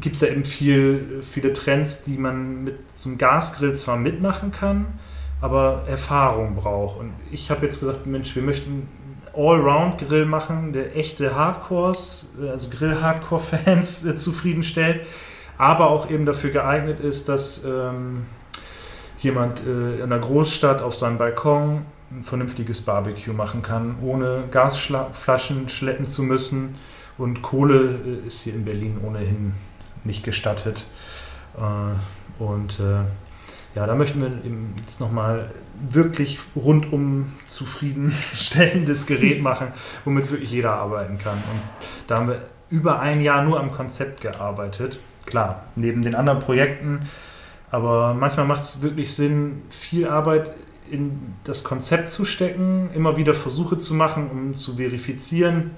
gibt 0.00 0.16
es 0.16 0.22
ja 0.22 0.28
eben 0.28 0.44
viel, 0.44 1.22
viele 1.30 1.52
Trends, 1.52 2.02
die 2.04 2.16
man 2.16 2.64
mit 2.64 2.78
so 2.94 3.08
einem 3.08 3.18
Gasgrill 3.18 3.74
zwar 3.74 3.96
mitmachen 3.96 4.52
kann, 4.52 4.86
aber 5.42 5.82
Erfahrung 5.88 6.54
braucht. 6.54 6.98
Und 6.98 7.12
ich 7.30 7.50
habe 7.50 7.66
jetzt 7.66 7.80
gesagt, 7.80 8.06
Mensch, 8.06 8.34
wir 8.34 8.42
möchten 8.42 8.88
Allround-Grill 9.34 10.24
machen, 10.24 10.72
der 10.72 10.96
echte 10.96 11.34
Hardcores, 11.34 12.30
also 12.40 12.70
Grill-Hardcore-Fans 12.70 14.04
äh, 14.04 14.16
zufriedenstellt, 14.16 15.04
aber 15.58 15.90
auch 15.90 16.08
eben 16.10 16.26
dafür 16.26 16.50
geeignet 16.50 17.00
ist, 17.00 17.28
dass 17.28 17.64
ähm, 17.64 18.24
jemand 19.18 19.60
äh, 19.66 20.02
in 20.02 20.10
der 20.10 20.18
Großstadt 20.20 20.80
auf 20.80 20.96
seinem 20.96 21.18
Balkon 21.18 21.86
ein 22.12 22.24
vernünftiges 22.24 22.82
Barbecue 22.82 23.32
machen 23.32 23.62
kann, 23.62 23.96
ohne 24.02 24.44
Gasflaschen 24.50 25.68
schleppen 25.68 26.06
zu 26.06 26.22
müssen. 26.22 26.76
Und 27.18 27.42
Kohle 27.42 28.00
äh, 28.06 28.26
ist 28.26 28.42
hier 28.42 28.54
in 28.54 28.64
Berlin 28.64 29.00
ohnehin 29.04 29.54
nicht 30.04 30.22
gestattet. 30.22 30.84
Äh, 31.56 32.42
und 32.42 32.78
äh, 32.78 33.04
ja, 33.74 33.86
da 33.86 33.94
möchten 33.94 34.20
wir 34.20 34.30
jetzt 34.84 35.00
nochmal 35.00 35.50
wirklich 35.88 36.38
rundum 36.54 37.32
zufriedenstellendes 37.46 39.06
Gerät 39.06 39.42
machen, 39.42 39.68
womit 40.04 40.30
wirklich 40.30 40.50
jeder 40.50 40.74
arbeiten 40.74 41.18
kann. 41.18 41.38
Und 41.38 41.60
da 42.06 42.18
haben 42.18 42.28
wir 42.28 42.42
über 42.68 43.00
ein 43.00 43.22
Jahr 43.22 43.42
nur 43.44 43.58
am 43.60 43.72
Konzept 43.72 44.20
gearbeitet. 44.20 44.98
Klar, 45.24 45.64
neben 45.76 46.02
den 46.02 46.14
anderen 46.14 46.40
Projekten. 46.40 47.02
Aber 47.70 48.14
manchmal 48.14 48.46
macht 48.46 48.62
es 48.62 48.82
wirklich 48.82 49.14
Sinn, 49.14 49.62
viel 49.70 50.06
Arbeit 50.06 50.50
in 50.90 51.34
das 51.44 51.64
Konzept 51.64 52.10
zu 52.10 52.26
stecken, 52.26 52.90
immer 52.94 53.16
wieder 53.16 53.32
Versuche 53.32 53.78
zu 53.78 53.94
machen, 53.94 54.30
um 54.30 54.56
zu 54.56 54.76
verifizieren. 54.76 55.70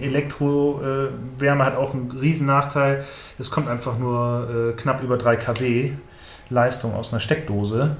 Elektrowärme 0.00 1.64
hat 1.64 1.76
auch 1.76 1.94
einen 1.94 2.10
riesen 2.10 2.46
Nachteil. 2.46 3.04
Es 3.38 3.50
kommt 3.50 3.68
einfach 3.68 3.98
nur 3.98 4.74
äh, 4.74 4.80
knapp 4.80 5.02
über 5.02 5.16
3 5.16 5.36
kW 5.36 5.92
Leistung 6.50 6.94
aus 6.94 7.12
einer 7.12 7.20
Steckdose. 7.20 7.96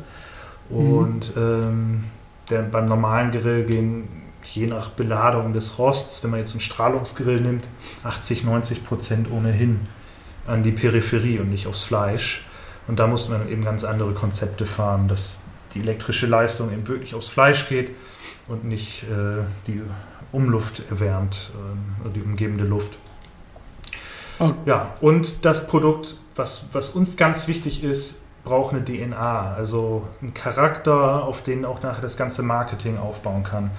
Und 0.71 1.35
mhm. 1.35 1.43
ähm, 1.43 2.05
der, 2.50 2.62
beim 2.62 2.87
normalen 2.87 3.31
Grill 3.31 3.64
gehen 3.64 4.09
je 4.45 4.67
nach 4.67 4.90
Beladung 4.90 5.52
des 5.52 5.78
Rosts, 5.78 6.23
wenn 6.23 6.31
man 6.31 6.40
jetzt 6.40 6.52
einen 6.52 6.61
Strahlungsgrill 6.61 7.40
nimmt, 7.40 7.64
80, 8.05 8.45
90 8.45 8.85
Prozent 8.85 9.31
ohnehin 9.31 9.81
an 10.47 10.62
die 10.62 10.73
Peripherie 10.73 11.38
und 11.38 11.50
nicht 11.50 11.67
aufs 11.67 11.85
Fleisch. 11.85 12.45
Und 12.87 12.99
da 12.99 13.07
muss 13.07 13.28
man 13.28 13.49
eben 13.50 13.64
ganz 13.64 13.85
andere 13.85 14.14
Konzepte 14.14 14.64
fahren, 14.64 15.09
dass 15.09 15.40
die 15.75 15.81
elektrische 15.81 16.26
Leistung 16.26 16.73
eben 16.73 16.88
wirklich 16.88 17.14
aufs 17.14 17.28
Fleisch 17.28 17.69
geht 17.69 17.90
und 18.49 18.64
nicht 18.64 19.02
äh, 19.02 19.45
die 19.67 19.83
Umluft 20.33 20.83
erwärmt, 20.90 21.50
äh, 22.05 22.09
die 22.11 22.23
umgebende 22.23 22.64
Luft. 22.64 22.99
Oh. 24.38 24.52
Ja, 24.64 24.95
und 25.00 25.45
das 25.45 25.67
Produkt, 25.67 26.17
was, 26.37 26.64
was 26.73 26.90
uns 26.90 27.17
ganz 27.17 27.49
wichtig 27.49 27.85
ist, 27.85 28.21
braucht 28.49 28.75
eine 28.75 28.85
DNA, 28.85 29.55
also 29.55 30.09
einen 30.23 30.33
Charakter, 30.33 31.23
auf 31.25 31.43
den 31.43 31.64
auch 31.67 31.83
nachher 31.83 32.00
das 32.00 32.17
ganze 32.17 32.43
Marketing 32.43 32.97
aufbauen 32.97 33.45
kann. 33.45 33.71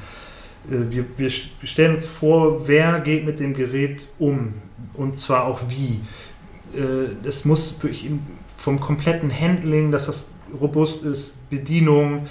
Äh, 0.69 0.91
wir, 0.91 1.05
wir 1.17 1.29
stellen 1.29 1.95
uns 1.95 2.05
vor, 2.05 2.67
wer 2.67 2.99
geht 2.99 3.25
mit 3.25 3.39
dem 3.39 3.53
Gerät 3.53 4.07
um 4.19 4.53
und 4.93 5.17
zwar 5.17 5.45
auch 5.45 5.61
wie. 5.67 6.01
Es 7.25 7.45
äh, 7.45 7.47
muss 7.47 7.81
wirklich 7.81 8.09
vom 8.57 8.79
kompletten 8.79 9.31
Handling, 9.31 9.89
dass 9.89 10.05
das 10.05 10.27
robust 10.61 11.03
ist, 11.03 11.49
Bedienung, 11.49 12.27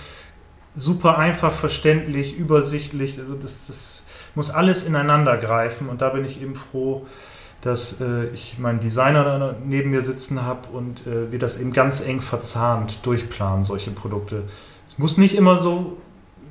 super 0.76 1.18
einfach 1.18 1.52
verständlich, 1.52 2.36
übersichtlich. 2.36 3.18
Also 3.18 3.34
das, 3.34 3.66
das 3.66 4.04
muss 4.36 4.50
alles 4.50 4.84
ineinander 4.84 5.36
greifen 5.38 5.88
und 5.88 6.02
da 6.02 6.10
bin 6.10 6.24
ich 6.24 6.40
eben 6.40 6.54
froh, 6.54 7.04
dass 7.62 8.00
äh, 8.00 8.26
ich 8.32 8.58
meinen 8.58 8.80
Designer 8.80 9.24
da 9.24 9.54
neben 9.64 9.90
mir 9.90 10.02
sitzen 10.02 10.42
habe 10.42 10.68
und 10.68 11.06
äh, 11.06 11.32
wir 11.32 11.38
das 11.38 11.58
eben 11.58 11.72
ganz 11.72 12.00
eng 12.00 12.20
verzahnt 12.20 13.04
durchplanen, 13.04 13.64
solche 13.64 13.90
Produkte. 13.90 14.44
Es 14.86 14.98
muss 14.98 15.18
nicht 15.18 15.34
immer 15.34 15.56
so 15.56 15.98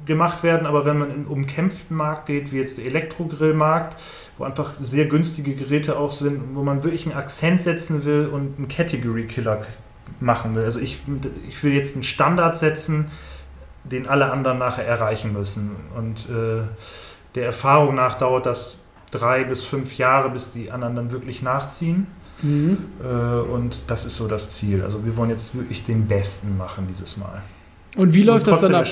gemacht 0.05 0.43
werden, 0.43 0.65
aber 0.65 0.85
wenn 0.85 0.97
man 0.97 1.09
in 1.09 1.15
einen 1.15 1.25
umkämpften 1.27 1.95
Markt 1.95 2.25
geht, 2.25 2.51
wie 2.51 2.57
jetzt 2.57 2.77
der 2.77 2.85
Elektrogrillmarkt, 2.85 3.97
wo 4.37 4.43
einfach 4.43 4.73
sehr 4.79 5.05
günstige 5.05 5.53
Geräte 5.53 5.97
auch 5.97 6.11
sind, 6.11 6.55
wo 6.55 6.63
man 6.63 6.83
wirklich 6.83 7.05
einen 7.05 7.15
Akzent 7.15 7.61
setzen 7.61 8.05
will 8.05 8.29
und 8.31 8.57
einen 8.57 8.67
Category 8.67 9.27
Killer 9.27 9.65
machen 10.19 10.55
will. 10.55 10.63
Also 10.63 10.79
ich, 10.79 11.01
ich 11.47 11.61
will 11.63 11.73
jetzt 11.73 11.95
einen 11.95 12.03
Standard 12.03 12.57
setzen, 12.57 13.11
den 13.83 14.07
alle 14.07 14.31
anderen 14.31 14.57
nachher 14.57 14.85
erreichen 14.85 15.33
müssen. 15.33 15.71
Und 15.95 16.29
äh, 16.29 16.63
der 17.35 17.45
Erfahrung 17.45 17.95
nach 17.95 18.17
dauert 18.17 18.45
das 18.45 18.79
drei 19.11 19.43
bis 19.43 19.61
fünf 19.61 19.97
Jahre, 19.97 20.29
bis 20.29 20.51
die 20.51 20.71
anderen 20.71 20.95
dann 20.95 21.11
wirklich 21.11 21.41
nachziehen. 21.41 22.07
Mhm. 22.41 22.77
Äh, 23.03 23.07
und 23.51 23.83
das 23.87 24.05
ist 24.05 24.17
so 24.17 24.27
das 24.27 24.49
Ziel. 24.51 24.83
Also 24.83 25.05
wir 25.05 25.17
wollen 25.17 25.29
jetzt 25.29 25.55
wirklich 25.55 25.83
den 25.83 26.07
Besten 26.07 26.57
machen 26.57 26.85
dieses 26.89 27.17
Mal. 27.17 27.41
Und 27.95 28.13
wie 28.13 28.23
läuft 28.23 28.47
und 28.47 28.53
das 28.53 28.61
dann 28.61 28.75
ab? 28.75 28.85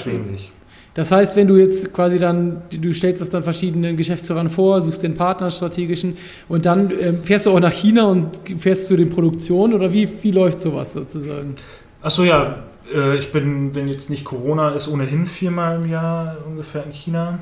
Das 0.96 1.12
heißt, 1.12 1.36
wenn 1.36 1.48
du 1.48 1.58
jetzt 1.58 1.94
quasi 1.94 2.20
dann, 2.20 2.62
du 2.70 2.94
stellst 2.94 3.22
das 3.22 3.30
dann 3.30 3.44
verschiedenen 3.44 3.98
Geschäftsführern 3.98 4.50
vor, 4.50 4.80
suchst 4.80 5.04
den 5.04 5.16
Partner 5.16 5.52
strategischen 5.52 6.18
und 6.48 6.66
dann 6.66 6.90
ähm, 6.98 7.24
fährst 7.24 7.46
du 7.46 7.52
auch 7.52 7.60
nach 7.60 7.74
China 7.74 8.06
und 8.06 8.40
fährst 8.58 8.88
zu 8.88 8.96
den 8.96 9.10
Produktionen 9.10 9.74
oder 9.74 9.92
wie, 9.92 10.08
wie 10.22 10.32
läuft 10.32 10.62
sowas 10.62 10.94
sozusagen? 10.94 11.56
Achso, 12.02 12.24
ja, 12.24 12.64
äh, 12.94 13.18
ich 13.18 13.34
bin, 13.34 13.76
wenn 13.76 13.90
jetzt 13.90 14.10
nicht 14.10 14.24
Corona 14.24 14.70
ist, 14.70 14.88
ohnehin 14.88 15.28
viermal 15.28 15.82
im 15.84 15.90
Jahr 15.90 16.38
ungefähr 16.48 16.86
in 16.86 16.94
China. 16.94 17.40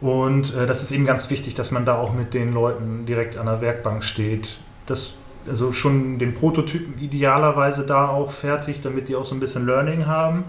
Und 0.00 0.54
äh, 0.54 0.66
das 0.66 0.82
ist 0.82 0.90
eben 0.90 1.06
ganz 1.06 1.30
wichtig, 1.30 1.54
dass 1.54 1.70
man 1.70 1.86
da 1.86 1.96
auch 1.96 2.12
mit 2.12 2.34
den 2.34 2.52
Leuten 2.52 3.06
direkt 3.06 3.36
an 3.36 3.46
der 3.46 3.60
Werkbank 3.60 4.04
steht. 4.04 4.58
Das, 4.86 5.14
also 5.48 5.72
schon 5.72 6.18
den 6.18 6.34
Prototypen 6.34 6.98
idealerweise 7.02 7.86
da 7.86 8.08
auch 8.08 8.32
fertig, 8.32 8.82
damit 8.82 9.08
die 9.08 9.16
auch 9.16 9.24
so 9.24 9.34
ein 9.34 9.40
bisschen 9.40 9.66
Learning 9.66 10.06
haben 10.06 10.44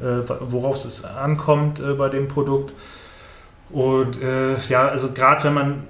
äh, 0.00 0.28
worauf 0.40 0.84
es 0.84 1.04
ankommt 1.04 1.80
äh, 1.80 1.94
bei 1.94 2.08
dem 2.08 2.28
Produkt. 2.28 2.72
Und 3.70 4.20
äh, 4.22 4.58
ja, 4.68 4.88
also 4.88 5.12
gerade 5.12 5.44
wenn 5.44 5.54
man 5.54 5.82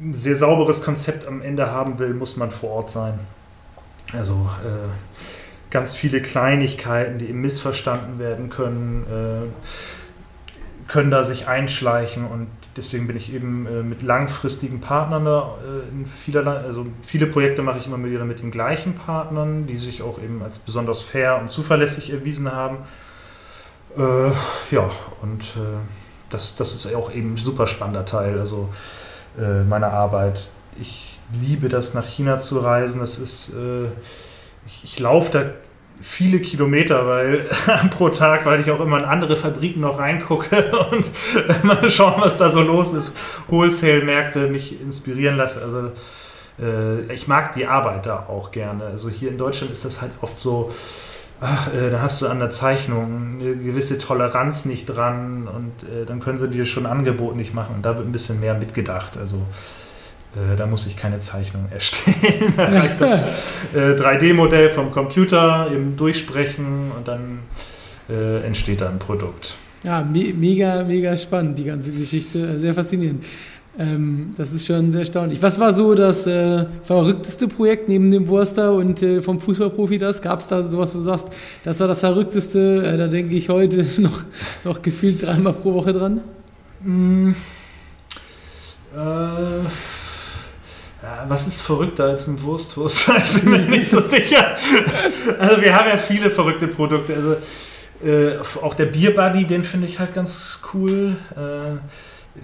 ein 0.00 0.14
sehr 0.14 0.36
sauberes 0.36 0.82
Konzept 0.82 1.26
am 1.26 1.42
Ende 1.42 1.70
haben 1.70 1.98
will, 1.98 2.14
muss 2.14 2.36
man 2.36 2.50
vor 2.50 2.70
Ort 2.70 2.90
sein. 2.90 3.18
Also 4.12 4.48
äh, 4.64 4.88
ganz 5.70 5.94
viele 5.94 6.22
Kleinigkeiten, 6.22 7.18
die 7.18 7.28
eben 7.28 7.40
missverstanden 7.40 8.18
werden 8.18 8.50
können, 8.50 9.04
äh, 9.10 9.99
können 10.90 11.12
da 11.12 11.22
sich 11.22 11.46
einschleichen 11.46 12.26
und 12.26 12.48
deswegen 12.76 13.06
bin 13.06 13.16
ich 13.16 13.32
eben 13.32 13.64
äh, 13.66 13.82
mit 13.84 14.02
langfristigen 14.02 14.80
Partnern 14.80 15.24
da 15.24 15.56
äh, 15.64 15.88
in 15.88 16.04
vielerlei, 16.04 16.56
also 16.56 16.84
viele 17.02 17.28
Projekte 17.28 17.62
mache 17.62 17.78
ich 17.78 17.86
immer 17.86 18.02
wieder 18.04 18.24
mit 18.24 18.40
den 18.40 18.50
gleichen 18.50 18.96
Partnern, 18.96 19.68
die 19.68 19.78
sich 19.78 20.02
auch 20.02 20.18
eben 20.18 20.42
als 20.42 20.58
besonders 20.58 21.00
fair 21.00 21.38
und 21.40 21.48
zuverlässig 21.48 22.10
erwiesen 22.10 22.50
haben. 22.50 22.78
Äh, 23.96 24.32
ja, 24.74 24.90
und 25.22 25.42
äh, 25.42 25.78
das, 26.28 26.56
das 26.56 26.74
ist 26.74 26.92
auch 26.92 27.12
eben 27.12 27.34
ein 27.34 27.36
super 27.36 27.68
spannender 27.68 28.04
Teil 28.04 28.40
also 28.40 28.68
äh, 29.38 29.62
meiner 29.62 29.92
Arbeit. 29.92 30.48
Ich 30.80 31.20
liebe 31.40 31.68
das, 31.68 31.94
nach 31.94 32.06
China 32.06 32.40
zu 32.40 32.58
reisen. 32.58 32.98
Das 32.98 33.16
ist, 33.18 33.50
äh, 33.50 33.84
ich, 34.66 34.82
ich 34.82 34.98
laufe 34.98 35.30
da 35.30 35.44
viele 36.02 36.40
Kilometer, 36.40 37.06
weil 37.06 37.44
pro 37.90 38.08
Tag, 38.08 38.46
weil 38.46 38.60
ich 38.60 38.70
auch 38.70 38.80
immer 38.80 38.98
in 38.98 39.04
andere 39.04 39.36
Fabriken 39.36 39.80
noch 39.80 39.98
reingucke 39.98 40.70
und 40.90 41.10
mal 41.64 41.90
schauen, 41.90 42.20
was 42.20 42.36
da 42.36 42.50
so 42.50 42.60
los 42.60 42.92
ist. 42.92 43.16
Wholesale-Märkte 43.48 44.48
mich 44.48 44.80
inspirieren 44.80 45.36
lasse. 45.36 45.62
Also 45.62 45.92
äh, 46.60 47.12
ich 47.12 47.28
mag 47.28 47.52
die 47.54 47.66
Arbeit 47.66 48.06
da 48.06 48.26
auch 48.28 48.50
gerne. 48.50 48.84
Also 48.84 49.08
hier 49.08 49.30
in 49.30 49.38
Deutschland 49.38 49.72
ist 49.72 49.84
das 49.84 50.00
halt 50.00 50.12
oft 50.20 50.38
so, 50.38 50.72
ach, 51.40 51.72
äh, 51.74 51.90
da 51.90 52.00
hast 52.00 52.22
du 52.22 52.28
an 52.28 52.38
der 52.38 52.50
Zeichnung 52.50 53.38
eine 53.40 53.56
gewisse 53.56 53.98
Toleranz 53.98 54.64
nicht 54.64 54.86
dran 54.86 55.48
und 55.48 55.88
äh, 55.88 56.06
dann 56.06 56.20
können 56.20 56.38
sie 56.38 56.48
dir 56.48 56.64
schon 56.64 56.86
ein 56.86 56.92
Angebot 56.92 57.36
nicht 57.36 57.54
machen 57.54 57.76
und 57.76 57.82
da 57.82 57.96
wird 57.96 58.06
ein 58.06 58.12
bisschen 58.12 58.40
mehr 58.40 58.54
mitgedacht. 58.54 59.16
Also 59.16 59.42
da 60.56 60.66
muss 60.66 60.86
ich 60.86 60.96
keine 60.96 61.18
Zeichnung 61.18 61.66
erstellen. 61.72 62.52
da 62.56 62.64
reicht 62.64 63.00
das 63.00 63.20
äh, 63.74 64.00
3D-Modell 64.00 64.70
vom 64.70 64.92
Computer 64.92 65.68
eben 65.72 65.96
durchsprechen 65.96 66.92
und 66.96 67.08
dann 67.08 67.40
äh, 68.08 68.44
entsteht 68.44 68.80
da 68.80 68.88
ein 68.88 68.98
Produkt. 68.98 69.56
Ja, 69.82 70.02
me 70.02 70.32
mega, 70.34 70.84
mega 70.84 71.16
spannend, 71.16 71.58
die 71.58 71.64
ganze 71.64 71.90
Geschichte. 71.90 72.58
Sehr 72.58 72.74
faszinierend. 72.74 73.24
Ähm, 73.78 74.32
das 74.36 74.52
ist 74.52 74.66
schon 74.66 74.90
sehr 74.90 75.00
erstaunlich. 75.00 75.40
Was 75.42 75.58
war 75.58 75.72
so 75.72 75.94
das 75.94 76.26
äh, 76.26 76.66
verrückteste 76.82 77.48
Projekt 77.48 77.88
neben 77.88 78.10
dem 78.10 78.28
Wurster 78.28 78.74
und 78.74 79.02
äh, 79.02 79.20
vom 79.20 79.40
Fußballprofi 79.40 79.96
das? 79.96 80.20
Gab 80.20 80.40
es 80.40 80.48
da 80.48 80.62
sowas, 80.62 80.92
wo 80.94 80.98
du 80.98 81.04
sagst, 81.04 81.28
das 81.64 81.80
war 81.80 81.88
das 81.88 82.00
verrückteste? 82.00 82.84
Äh, 82.84 82.98
da 82.98 83.06
denke 83.06 83.34
ich 83.34 83.48
heute 83.48 83.86
noch, 83.98 84.22
noch 84.64 84.82
gefühlt 84.82 85.22
dreimal 85.22 85.54
pro 85.54 85.72
Woche 85.72 85.92
dran. 85.92 86.20
Mm, 86.82 87.32
was 91.28 91.46
ist 91.46 91.60
verrückter 91.60 92.04
als 92.04 92.26
ein 92.26 92.42
Wursttoaster? 92.42 93.16
Ich 93.34 93.40
bin 93.40 93.50
mir 93.50 93.58
nicht 93.60 93.90
so 93.90 94.00
sicher. 94.00 94.56
Also 95.38 95.60
wir 95.60 95.74
haben 95.74 95.88
ja 95.88 95.98
viele 95.98 96.30
verrückte 96.30 96.68
Produkte. 96.68 97.14
Also 97.14 97.36
äh, 98.02 98.38
auch 98.62 98.74
der 98.74 98.86
Bierbuddy, 98.86 99.46
den 99.46 99.64
finde 99.64 99.86
ich 99.86 99.98
halt 99.98 100.14
ganz 100.14 100.60
cool. 100.72 101.16
Äh, 101.36 101.76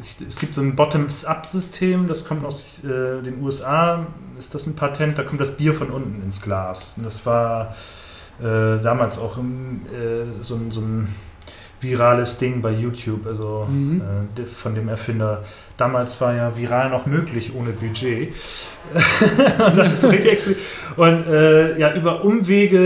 ich, 0.02 0.26
es 0.26 0.38
gibt 0.38 0.54
so 0.54 0.60
ein 0.60 0.76
Bottoms-up-System, 0.76 2.08
das 2.08 2.24
kommt 2.24 2.44
aus 2.44 2.82
äh, 2.84 3.22
den 3.22 3.42
USA, 3.42 4.06
ist 4.38 4.54
das 4.54 4.66
ein 4.66 4.74
Patent, 4.74 5.16
da 5.16 5.22
kommt 5.22 5.40
das 5.40 5.56
Bier 5.56 5.74
von 5.74 5.90
unten 5.90 6.22
ins 6.22 6.42
Glas. 6.42 6.94
Und 6.96 7.04
das 7.04 7.24
war 7.24 7.76
äh, 8.40 8.80
damals 8.82 9.18
auch 9.18 9.38
im, 9.38 9.82
äh, 9.86 10.42
so, 10.42 10.58
so 10.70 10.80
ein 10.80 11.14
virales 11.86 12.38
Ding 12.38 12.62
bei 12.62 12.70
YouTube, 12.70 13.26
also 13.26 13.66
mhm. 13.70 14.02
äh, 14.36 14.44
von 14.44 14.74
dem 14.74 14.88
Erfinder. 14.88 15.44
Damals 15.76 16.20
war 16.20 16.34
ja 16.34 16.56
viral 16.56 16.90
noch 16.90 17.06
möglich 17.06 17.52
ohne 17.54 17.70
Budget. 17.70 18.34
und 18.94 19.78
das 19.78 19.92
ist 19.92 20.02
wirklich 20.10 20.40
Und 20.96 21.26
äh, 21.26 21.78
ja, 21.78 21.94
über 21.94 22.24
Umwege 22.24 22.78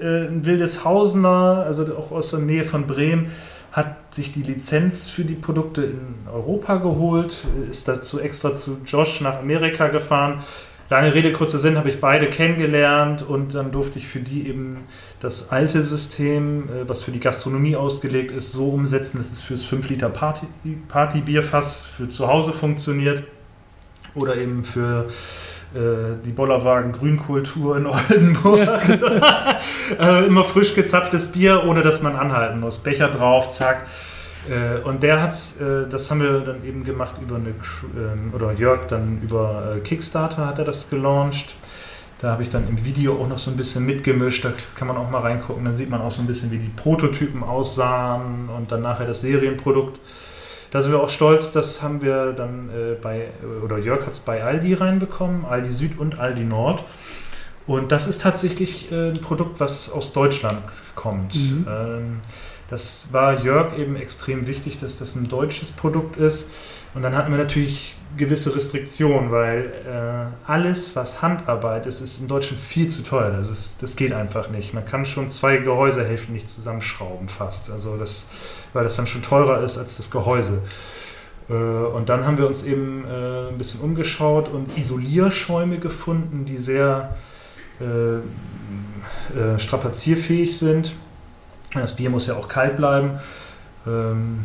äh, 0.00 0.28
ein 0.28 0.44
Wildeshausener, 0.44 1.64
also 1.66 1.84
auch 1.96 2.12
aus 2.12 2.30
der 2.30 2.40
Nähe 2.40 2.64
von 2.64 2.86
Bremen, 2.86 3.30
hat 3.72 4.14
sich 4.14 4.32
die 4.32 4.42
Lizenz 4.42 5.08
für 5.08 5.24
die 5.24 5.34
Produkte 5.34 5.82
in 5.84 6.14
Europa 6.32 6.76
geholt, 6.76 7.46
ist 7.70 7.86
dazu 7.88 8.18
extra 8.18 8.56
zu 8.56 8.78
Josh 8.86 9.20
nach 9.20 9.38
Amerika 9.38 9.88
gefahren 9.88 10.42
Lange 10.88 11.14
Rede, 11.14 11.32
kurzer 11.32 11.58
Sinn, 11.58 11.76
habe 11.76 11.88
ich 11.88 12.00
beide 12.00 12.28
kennengelernt 12.28 13.22
und 13.26 13.54
dann 13.54 13.72
durfte 13.72 13.98
ich 13.98 14.06
für 14.06 14.20
die 14.20 14.48
eben 14.48 14.84
das 15.20 15.50
alte 15.50 15.82
System, 15.82 16.68
äh, 16.68 16.88
was 16.88 17.02
für 17.02 17.10
die 17.10 17.20
Gastronomie 17.20 17.74
ausgelegt 17.74 18.30
ist, 18.30 18.52
so 18.52 18.68
umsetzen, 18.68 19.16
dass 19.18 19.32
es 19.32 19.40
fürs 19.40 19.64
5 19.64 19.88
Liter 19.88 20.08
Party, 20.08 20.46
Partybierfass 20.88 21.84
für 21.84 22.08
zu 22.08 22.28
Hause 22.28 22.52
funktioniert 22.52 23.24
oder 24.14 24.36
eben 24.36 24.62
für 24.62 25.08
äh, 25.74 26.16
die 26.24 26.30
Bollerwagen 26.30 26.92
Grünkultur 26.92 27.76
in 27.76 27.86
Oldenburg. 27.86 28.60
Ja. 28.60 28.74
also, 28.74 29.06
äh, 30.00 30.26
immer 30.26 30.44
frisch 30.44 30.74
gezapftes 30.74 31.28
Bier, 31.28 31.64
ohne 31.66 31.82
dass 31.82 32.00
man 32.00 32.14
anhalten 32.14 32.60
muss. 32.60 32.78
Becher 32.78 33.08
drauf, 33.08 33.50
zack. 33.50 33.86
Äh, 34.48 34.86
und 34.86 35.02
der 35.02 35.22
hat, 35.22 35.34
äh, 35.60 35.88
das 35.88 36.10
haben 36.10 36.20
wir 36.20 36.40
dann 36.40 36.64
eben 36.64 36.84
gemacht 36.84 37.16
über 37.20 37.36
eine, 37.36 37.50
ähm, 37.50 38.32
oder 38.34 38.52
Jörg 38.52 38.86
dann 38.88 39.20
über 39.22 39.74
äh, 39.74 39.80
Kickstarter 39.80 40.46
hat 40.46 40.58
er 40.58 40.64
das 40.64 40.88
gelauncht. 40.88 41.54
Da 42.18 42.32
habe 42.32 42.42
ich 42.42 42.50
dann 42.50 42.66
im 42.68 42.82
Video 42.84 43.20
auch 43.20 43.28
noch 43.28 43.38
so 43.38 43.50
ein 43.50 43.58
bisschen 43.58 43.84
mitgemischt, 43.84 44.44
da 44.44 44.52
kann 44.76 44.88
man 44.88 44.96
auch 44.96 45.10
mal 45.10 45.20
reingucken, 45.20 45.64
dann 45.64 45.76
sieht 45.76 45.90
man 45.90 46.00
auch 46.00 46.10
so 46.10 46.22
ein 46.22 46.26
bisschen, 46.26 46.50
wie 46.50 46.58
die 46.58 46.70
Prototypen 46.74 47.42
aussahen 47.42 48.48
und 48.48 48.72
dann 48.72 48.80
nachher 48.80 49.06
das 49.06 49.20
Serienprodukt. 49.20 50.00
Da 50.70 50.80
sind 50.80 50.92
wir 50.92 51.00
auch 51.00 51.10
stolz, 51.10 51.52
das 51.52 51.82
haben 51.82 52.00
wir 52.00 52.32
dann 52.32 52.70
bei, 53.02 53.28
oder 53.62 53.76
Jörg 53.76 54.06
hat 54.06 54.14
es 54.14 54.20
bei 54.20 54.42
Aldi 54.42 54.72
reinbekommen, 54.72 55.44
Aldi 55.44 55.70
Süd 55.70 55.98
und 55.98 56.18
Aldi 56.18 56.44
Nord. 56.44 56.84
Und 57.66 57.92
das 57.92 58.06
ist 58.06 58.22
tatsächlich 58.22 58.90
ein 58.90 59.20
Produkt, 59.20 59.60
was 59.60 59.90
aus 59.90 60.14
Deutschland 60.14 60.62
kommt. 60.94 61.34
Mhm. 61.34 61.66
Ähm, 61.68 62.20
das 62.68 63.08
war 63.12 63.42
Jörg 63.42 63.78
eben 63.78 63.96
extrem 63.96 64.46
wichtig, 64.46 64.78
dass 64.78 64.98
das 64.98 65.14
ein 65.14 65.28
deutsches 65.28 65.72
Produkt 65.72 66.16
ist. 66.16 66.48
Und 66.94 67.02
dann 67.02 67.14
hatten 67.14 67.30
wir 67.30 67.38
natürlich 67.38 67.94
gewisse 68.16 68.56
Restriktionen, 68.56 69.30
weil 69.30 69.72
äh, 69.86 70.50
alles, 70.50 70.96
was 70.96 71.20
Handarbeit 71.20 71.86
ist, 71.86 72.00
ist 72.00 72.20
in 72.20 72.28
Deutschland 72.28 72.60
viel 72.60 72.88
zu 72.88 73.02
teuer. 73.02 73.30
Das, 73.30 73.50
ist, 73.50 73.82
das 73.82 73.96
geht 73.96 74.12
einfach 74.12 74.48
nicht. 74.48 74.72
Man 74.72 74.86
kann 74.86 75.04
schon 75.04 75.28
zwei 75.28 75.58
Gehäusehälften 75.58 76.34
nicht 76.34 76.48
zusammenschrauben 76.48 77.28
fast. 77.28 77.70
Also 77.70 77.96
das, 77.96 78.26
weil 78.72 78.84
das 78.84 78.96
dann 78.96 79.06
schon 79.06 79.22
teurer 79.22 79.62
ist 79.62 79.76
als 79.78 79.96
das 79.98 80.10
Gehäuse. 80.10 80.62
Äh, 81.48 81.52
und 81.52 82.08
dann 82.08 82.24
haben 82.24 82.38
wir 82.38 82.46
uns 82.46 82.62
eben 82.64 83.04
äh, 83.04 83.50
ein 83.50 83.58
bisschen 83.58 83.80
umgeschaut 83.80 84.48
und 84.48 84.76
Isolierschäume 84.78 85.78
gefunden, 85.78 86.46
die 86.46 86.56
sehr 86.56 87.14
äh, 87.80 88.16
äh, 89.38 89.58
strapazierfähig 89.58 90.58
sind 90.58 90.94
das 91.74 91.96
Bier 91.96 92.10
muss 92.10 92.26
ja 92.26 92.34
auch 92.34 92.48
kalt 92.48 92.76
bleiben. 92.76 93.18
Ähm, 93.86 94.44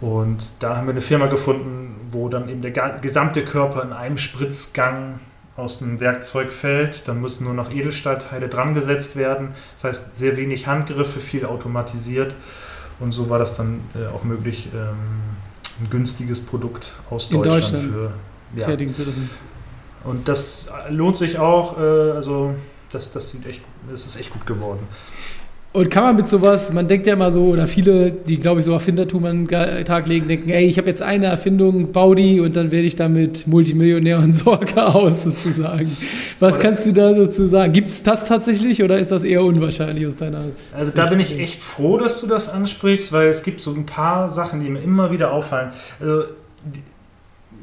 und 0.00 0.38
da 0.58 0.76
haben 0.76 0.86
wir 0.86 0.92
eine 0.92 1.00
Firma 1.00 1.26
gefunden, 1.26 2.08
wo 2.10 2.28
dann 2.28 2.48
eben 2.48 2.62
der 2.62 2.72
gesamte 3.00 3.44
Körper 3.44 3.82
in 3.82 3.92
einem 3.92 4.18
Spritzgang 4.18 5.20
aus 5.56 5.78
dem 5.78 6.00
Werkzeug 6.00 6.52
fällt. 6.52 7.06
Dann 7.08 7.20
müssen 7.20 7.44
nur 7.44 7.54
noch 7.54 7.72
Edelstahlteile 7.72 8.48
dran 8.48 8.74
gesetzt 8.74 9.16
werden. 9.16 9.54
Das 9.74 9.84
heißt, 9.84 10.16
sehr 10.16 10.36
wenig 10.36 10.66
Handgriffe, 10.66 11.20
viel 11.20 11.46
automatisiert. 11.46 12.34
Und 13.00 13.12
so 13.12 13.30
war 13.30 13.38
das 13.38 13.56
dann 13.56 13.80
äh, 13.94 14.06
auch 14.06 14.24
möglich, 14.24 14.68
ähm, 14.74 14.96
ein 15.80 15.90
günstiges 15.90 16.40
Produkt 16.40 16.94
aus 17.10 17.28
Deutschland, 17.28 17.62
Deutschland 17.62 17.92
für 17.92 18.12
ja. 18.56 18.64
fertigen 18.66 18.94
zu 18.94 19.04
lassen. 19.04 19.30
Und 20.04 20.28
das 20.28 20.68
lohnt 20.90 21.16
sich 21.16 21.38
auch. 21.38 21.78
Äh, 21.78 22.12
also 22.12 22.54
das, 22.92 23.10
das, 23.12 23.30
sieht 23.30 23.46
echt, 23.46 23.62
das 23.90 24.06
ist 24.06 24.16
echt 24.16 24.30
gut 24.30 24.46
geworden. 24.46 24.86
Und 25.74 25.90
kann 25.90 26.04
man 26.04 26.14
mit 26.14 26.28
sowas, 26.28 26.72
man 26.72 26.86
denkt 26.86 27.04
ja 27.08 27.14
immer 27.14 27.32
so, 27.32 27.46
oder 27.46 27.66
viele, 27.66 28.12
die 28.12 28.38
glaube 28.38 28.60
ich 28.60 28.66
so 28.66 28.72
Erfindertum 28.72 29.24
an 29.24 29.48
den 29.48 29.84
Tag 29.84 30.06
legen, 30.06 30.28
denken, 30.28 30.50
ey, 30.50 30.66
ich 30.66 30.78
habe 30.78 30.88
jetzt 30.88 31.02
eine 31.02 31.26
Erfindung, 31.26 31.90
bau 31.90 32.14
die 32.14 32.38
und 32.38 32.54
dann 32.54 32.70
werde 32.70 32.86
ich 32.86 32.94
damit 32.94 33.48
Multimillionär 33.48 34.20
und 34.20 34.32
Sorge 34.34 34.86
aus, 34.86 35.24
sozusagen. 35.24 35.96
Was 36.38 36.60
kannst 36.60 36.86
du 36.86 36.92
da 36.92 37.12
dazu 37.12 37.48
sagen? 37.48 37.72
Gibt 37.72 37.88
es 37.88 38.04
das 38.04 38.24
tatsächlich 38.26 38.84
oder 38.84 39.00
ist 39.00 39.10
das 39.10 39.24
eher 39.24 39.42
unwahrscheinlich 39.42 40.06
aus 40.06 40.14
deiner 40.14 40.42
Also 40.72 40.92
da 40.94 41.06
bin 41.06 41.18
ich 41.18 41.36
echt 41.40 41.60
froh, 41.60 41.98
dass 41.98 42.20
du 42.20 42.28
das 42.28 42.48
ansprichst, 42.48 43.10
weil 43.10 43.26
es 43.26 43.42
gibt 43.42 43.60
so 43.60 43.74
ein 43.74 43.84
paar 43.84 44.28
Sachen, 44.28 44.62
die 44.62 44.70
mir 44.70 44.78
immer 44.78 45.10
wieder 45.10 45.32
auffallen. 45.32 45.70
Also, 45.98 46.22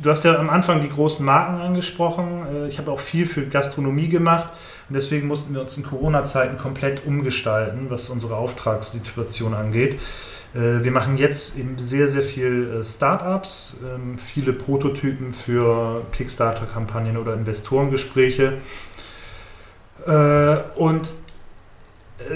du 0.02 0.10
hast 0.10 0.24
ja 0.24 0.38
am 0.38 0.50
Anfang 0.50 0.82
die 0.82 0.90
großen 0.90 1.26
Marken 1.26 1.62
angesprochen. 1.62 2.46
Äh, 2.54 2.68
ich 2.68 2.78
habe 2.78 2.92
auch 2.92 3.00
viel 3.00 3.26
für 3.26 3.46
Gastronomie 3.46 4.10
gemacht. 4.10 4.50
Und 4.90 4.96
deswegen 4.96 5.28
mussten 5.28 5.54
wir 5.54 5.62
uns 5.62 5.78
in 5.78 5.84
Corona-Zeiten 5.84 6.58
komplett 6.58 7.06
umgestalten, 7.06 7.90
was 7.90 8.10
unsere 8.10 8.36
Auftragssituation 8.36 9.54
angeht. 9.54 10.00
Äh, 10.54 10.84
wir 10.84 10.92
machen 10.92 11.18
jetzt 11.18 11.58
eben 11.58 11.78
sehr, 11.78 12.08
sehr 12.08 12.24
viel 12.24 12.80
äh, 12.80 12.84
Startups, 12.84 13.80
ähm, 13.84 14.18
viele 14.18 14.54
Prototypen 14.54 15.34
für 15.34 16.04
Kickstarter-Kampagnen 16.12 17.18
oder 17.18 17.34
Investorengespräche. 17.34 18.58
Und 20.78 21.12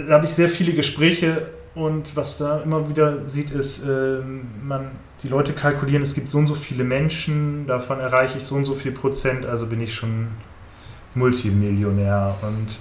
da 0.07 0.13
habe 0.13 0.25
ich 0.25 0.31
sehr 0.31 0.49
viele 0.49 0.73
Gespräche 0.73 1.47
und 1.75 2.15
was 2.15 2.37
da 2.37 2.59
immer 2.59 2.89
wieder 2.89 3.27
sieht, 3.27 3.49
ist, 3.51 3.83
ähm, 3.83 4.47
man, 4.63 4.91
die 5.25 5.29
Leute 5.29 5.53
kalkulieren, 5.53 6.03
es 6.03 6.13
gibt 6.13 6.29
so 6.29 6.37
und 6.37 6.47
so 6.47 6.55
viele 6.55 6.83
Menschen, 6.83 7.67
davon 7.67 7.99
erreiche 7.99 8.37
ich 8.37 8.45
so 8.45 8.55
und 8.55 8.65
so 8.65 8.75
viel 8.75 8.91
Prozent, 8.91 9.45
also 9.45 9.65
bin 9.65 9.81
ich 9.81 9.93
schon 9.93 10.27
Multimillionär. 11.15 12.35
Und 12.41 12.79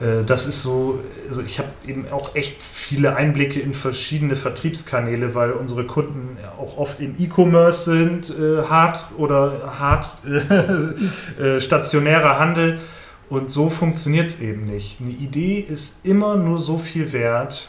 Äh, 0.00 0.24
das 0.24 0.46
ist 0.46 0.62
so, 0.62 1.00
also 1.28 1.42
ich 1.42 1.58
habe 1.58 1.68
eben 1.86 2.06
auch 2.10 2.34
echt 2.34 2.60
viele 2.60 3.16
Einblicke 3.16 3.60
in 3.60 3.74
verschiedene 3.74 4.36
Vertriebskanäle, 4.36 5.34
weil 5.34 5.52
unsere 5.52 5.84
Kunden 5.84 6.38
auch 6.58 6.78
oft 6.78 7.00
im 7.00 7.14
E-Commerce 7.18 7.84
sind, 7.84 8.30
äh, 8.30 8.62
hart 8.62 9.06
oder 9.16 9.74
hart 9.78 10.10
äh, 11.38 11.60
stationärer 11.60 12.38
Handel. 12.38 12.80
Und 13.28 13.50
so 13.50 13.70
funktioniert 13.70 14.26
es 14.26 14.40
eben 14.40 14.66
nicht. 14.66 15.00
Eine 15.00 15.12
Idee 15.12 15.60
ist 15.60 16.04
immer 16.04 16.36
nur 16.36 16.58
so 16.58 16.78
viel 16.78 17.12
wert, 17.12 17.68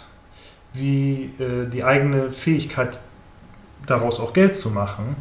wie 0.73 1.29
äh, 1.37 1.69
die 1.71 1.83
eigene 1.83 2.31
Fähigkeit, 2.31 2.97
daraus 3.85 4.19
auch 4.19 4.33
Geld 4.33 4.55
zu 4.55 4.69
machen. 4.69 5.15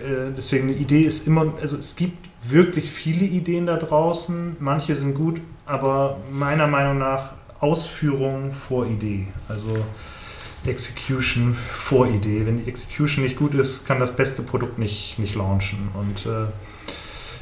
Äh, 0.00 0.32
deswegen 0.36 0.68
eine 0.68 0.76
Idee 0.76 1.00
ist 1.00 1.26
immer, 1.26 1.52
also 1.60 1.76
es 1.76 1.96
gibt 1.96 2.28
wirklich 2.42 2.90
viele 2.90 3.24
Ideen 3.24 3.66
da 3.66 3.76
draußen. 3.76 4.56
Manche 4.60 4.94
sind 4.94 5.14
gut, 5.14 5.40
aber 5.66 6.18
meiner 6.32 6.66
Meinung 6.66 6.98
nach 6.98 7.32
Ausführung 7.60 8.52
vor 8.52 8.86
Idee. 8.86 9.26
Also 9.48 9.76
Execution 10.66 11.54
vor 11.54 12.06
Idee. 12.06 12.46
Wenn 12.46 12.64
die 12.64 12.68
Execution 12.68 13.24
nicht 13.24 13.36
gut 13.36 13.54
ist, 13.54 13.86
kann 13.86 13.98
das 13.98 14.14
beste 14.14 14.42
Produkt 14.42 14.78
nicht, 14.78 15.18
nicht 15.18 15.34
launchen. 15.34 15.88
Und 15.94 16.26
äh, 16.26 16.46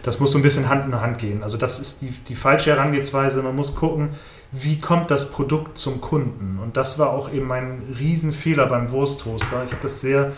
das 0.02 0.20
muss 0.20 0.32
so 0.32 0.38
ein 0.38 0.42
bisschen 0.42 0.68
Hand 0.68 0.86
in 0.86 1.00
Hand 1.00 1.18
gehen. 1.18 1.42
Also 1.42 1.56
das 1.56 1.80
ist 1.80 2.02
die, 2.02 2.10
die 2.28 2.36
falsche 2.36 2.70
Herangehensweise. 2.70 3.42
Man 3.42 3.56
muss 3.56 3.74
gucken, 3.74 4.10
wie 4.52 4.80
kommt 4.80 5.10
das 5.10 5.30
Produkt 5.30 5.78
zum 5.78 6.00
Kunden. 6.00 6.58
Und 6.62 6.76
das 6.76 6.98
war 6.98 7.10
auch 7.10 7.32
eben 7.32 7.46
mein 7.46 7.82
Riesenfehler 7.98 8.66
beim 8.66 8.90
Wursttoaster. 8.90 9.64
Ich 9.66 9.72
habe 9.72 9.82
das 9.82 10.00
sehr 10.00 10.32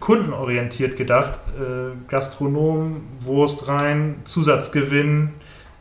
kundenorientiert 0.00 0.96
gedacht. 0.96 1.38
Äh, 1.58 1.94
Gastronom, 2.08 3.02
Wurst 3.20 3.68
rein, 3.68 4.16
Zusatzgewinn, 4.24 5.30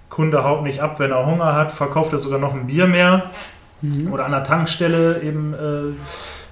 Kunde 0.10 0.43
haut 0.43 0.63
nicht 0.63 0.80
ab, 0.80 1.00
wenn 1.00 1.12
er 1.12 1.26
Hunger 1.26 1.56
hat, 1.56 1.72
verkauft 1.72 2.13
er 2.13 2.19
sogar 2.19 2.39
noch 2.39 2.54
ein 2.54 2.67
Bier 2.67 2.88
mehr. 2.88 3.32
Mhm. 3.82 4.13
Oder 4.13 4.26
an 4.26 4.32
der 4.32 4.43
Tankstelle 4.43 5.22
eben 5.22 5.54
äh, 5.54 5.93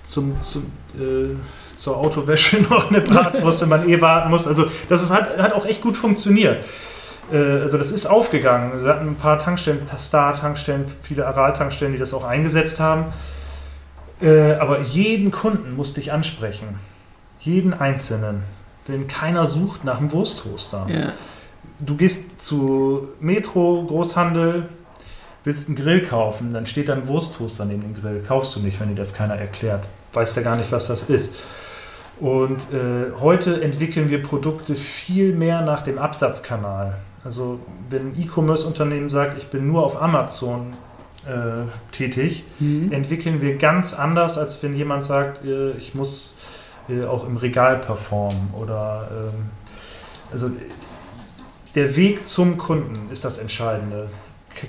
zum, 0.03 0.41
zum 0.41 0.63
äh, 0.99 1.35
zur 1.81 1.97
Autowäsche 1.97 2.61
noch 2.69 2.89
eine 2.89 3.01
Bratwurst, 3.01 3.61
wenn 3.61 3.69
man 3.69 3.89
eh 3.89 3.99
warten 4.01 4.29
muss. 4.29 4.47
Also 4.47 4.65
das 4.89 5.01
ist, 5.01 5.11
hat, 5.11 5.37
hat 5.37 5.53
auch 5.53 5.65
echt 5.65 5.81
gut 5.81 5.97
funktioniert. 5.97 6.65
Äh, 7.31 7.61
also 7.61 7.77
das 7.77 7.91
ist 7.91 8.05
aufgegangen. 8.05 8.83
Wir 8.83 8.89
hatten 8.89 9.07
ein 9.07 9.15
paar 9.15 9.39
Tankstellen, 9.39 9.81
Star-Tankstellen, 9.97 10.85
viele 11.03 11.25
Aral-Tankstellen, 11.27 11.93
die 11.93 11.99
das 11.99 12.13
auch 12.13 12.23
eingesetzt 12.23 12.79
haben. 12.79 13.13
Äh, 14.21 14.53
aber 14.53 14.81
jeden 14.81 15.31
Kunden 15.31 15.75
musste 15.75 15.99
ich 15.99 16.11
ansprechen. 16.11 16.79
Jeden 17.39 17.73
einzelnen. 17.73 18.43
Denn 18.87 19.07
keiner 19.07 19.47
sucht 19.47 19.83
nach 19.83 19.97
einem 19.97 20.11
Wursttoaster. 20.11 20.87
Ja. 20.89 21.13
Du 21.79 21.95
gehst 21.95 22.41
zu 22.41 23.09
Metro, 23.19 23.83
Großhandel, 23.87 24.69
willst 25.43 25.67
einen 25.67 25.75
Grill 25.75 26.05
kaufen, 26.05 26.53
dann 26.53 26.65
steht 26.65 26.89
da 26.89 26.93
ein 26.93 27.07
Wursttoaster 27.07 27.65
neben 27.65 27.81
dem 27.81 27.95
Grill. 27.95 28.23
Kaufst 28.27 28.55
du 28.55 28.59
nicht, 28.59 28.79
wenn 28.79 28.89
dir 28.89 28.95
das 28.95 29.13
keiner 29.13 29.35
erklärt. 29.35 29.85
Weißt 30.13 30.35
ja 30.35 30.43
gar 30.43 30.57
nicht, 30.57 30.71
was 30.71 30.87
das 30.87 31.03
ist. 31.03 31.33
Und 32.19 32.59
äh, 32.71 33.19
heute 33.19 33.61
entwickeln 33.61 34.09
wir 34.09 34.21
Produkte 34.21 34.75
viel 34.75 35.33
mehr 35.33 35.61
nach 35.61 35.81
dem 35.81 35.97
Absatzkanal. 35.97 36.97
Also 37.23 37.59
wenn 37.89 38.09
ein 38.09 38.19
E-Commerce-Unternehmen 38.19 39.09
sagt, 39.09 39.37
ich 39.37 39.47
bin 39.47 39.67
nur 39.67 39.85
auf 39.85 40.01
Amazon 40.01 40.73
äh, 41.25 41.67
tätig, 41.91 42.43
mhm. 42.59 42.91
entwickeln 42.91 43.41
wir 43.41 43.57
ganz 43.57 43.93
anders, 43.93 44.37
als 44.37 44.61
wenn 44.63 44.75
jemand 44.75 45.05
sagt, 45.05 45.45
äh, 45.45 45.71
ich 45.73 45.93
muss 45.93 46.35
äh, 46.89 47.05
auch 47.05 47.27
im 47.27 47.37
Regal 47.37 47.77
performen 47.77 48.49
oder 48.53 49.07
ähm, 49.11 49.49
also 50.31 50.49
der 51.75 51.95
Weg 51.95 52.27
zum 52.27 52.57
Kunden 52.57 53.11
ist 53.11 53.23
das 53.23 53.37
Entscheidende. 53.37 54.09
K 54.55 54.67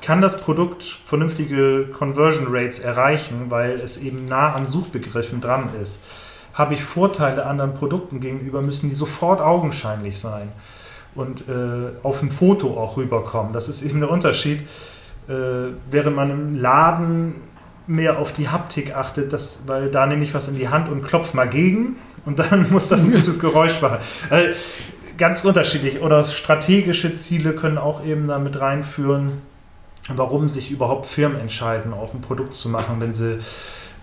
kann 0.00 0.20
das 0.20 0.40
Produkt 0.40 0.84
vernünftige 1.04 1.88
Conversion 1.92 2.46
Rates 2.48 2.78
erreichen, 2.78 3.46
weil 3.48 3.72
es 3.72 3.98
eben 3.98 4.26
nah 4.26 4.54
an 4.54 4.66
Suchbegriffen 4.66 5.40
dran 5.40 5.70
ist? 5.82 6.00
Habe 6.54 6.74
ich 6.74 6.82
Vorteile 6.82 7.44
anderen 7.44 7.74
Produkten 7.74 8.20
gegenüber, 8.20 8.62
müssen 8.62 8.88
die 8.88 8.94
sofort 8.94 9.40
augenscheinlich 9.40 10.18
sein 10.18 10.52
und 11.14 11.42
äh, 11.48 11.90
auf 12.02 12.20
dem 12.20 12.30
Foto 12.30 12.76
auch 12.76 12.96
rüberkommen. 12.96 13.52
Das 13.52 13.68
ist 13.68 13.82
eben 13.82 14.00
der 14.00 14.10
Unterschied. 14.10 14.60
Äh, 15.28 15.72
während 15.90 16.16
man 16.16 16.30
im 16.30 16.60
Laden 16.60 17.34
mehr 17.86 18.18
auf 18.18 18.32
die 18.32 18.48
Haptik 18.48 18.94
achtet, 18.94 19.32
dass, 19.32 19.60
weil 19.66 19.90
da 19.90 20.06
nehme 20.06 20.22
ich 20.22 20.34
was 20.34 20.48
in 20.48 20.56
die 20.56 20.68
Hand 20.68 20.88
und 20.88 21.02
klopfe 21.02 21.36
mal 21.36 21.48
gegen 21.48 21.96
und 22.24 22.38
dann 22.38 22.70
muss 22.70 22.88
das 22.88 23.04
ein 23.04 23.12
gutes 23.12 23.38
Geräusch 23.38 23.80
machen. 23.80 23.98
Also, 24.30 24.50
ganz 25.18 25.44
unterschiedlich. 25.44 26.00
Oder 26.00 26.24
strategische 26.24 27.12
Ziele 27.14 27.52
können 27.52 27.76
auch 27.76 28.04
eben 28.04 28.28
damit 28.28 28.58
reinführen, 28.58 29.32
warum 30.08 30.48
sich 30.48 30.70
überhaupt 30.70 31.06
Firmen 31.06 31.40
entscheiden, 31.40 31.92
auch 31.92 32.14
ein 32.14 32.20
Produkt 32.20 32.54
zu 32.54 32.68
machen, 32.68 33.00
wenn 33.00 33.12
sie 33.12 33.38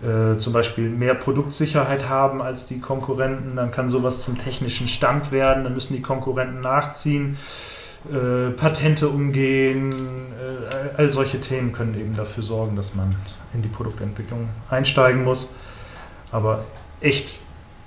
äh, 0.02 0.38
zum 0.38 0.54
Beispiel 0.54 0.90
mehr 0.90 1.16
Produktsicherheit 1.16 2.10
haben 2.10 2.42
als 2.42 2.66
die 2.66 2.80
Konkurrenten, 2.80 3.56
dann 3.56 3.72
kann 3.72 3.90
sowas 3.90 4.24
zum 4.24 4.38
technischen 4.38 4.88
Stand 4.88 5.32
werden, 5.32 5.64
dann 5.64 5.74
müssen 5.74 5.94
die 5.94 6.02
Konkurrenten 6.02 6.62
nachziehen. 6.62 7.38
Äh, 8.12 8.52
Patente 8.52 9.10
umgehen, 9.10 9.92
äh, 9.92 10.98
all 10.98 11.12
solche 11.12 11.40
Themen 11.40 11.74
können 11.74 12.00
eben 12.00 12.16
dafür 12.16 12.44
sorgen, 12.44 12.76
dass 12.76 12.94
man 12.94 13.16
in 13.54 13.64
die 13.64 13.68
Produktentwicklung 13.68 14.50
einsteigen 14.70 15.24
muss. 15.24 15.50
Aber 16.32 16.66
echt 17.02 17.40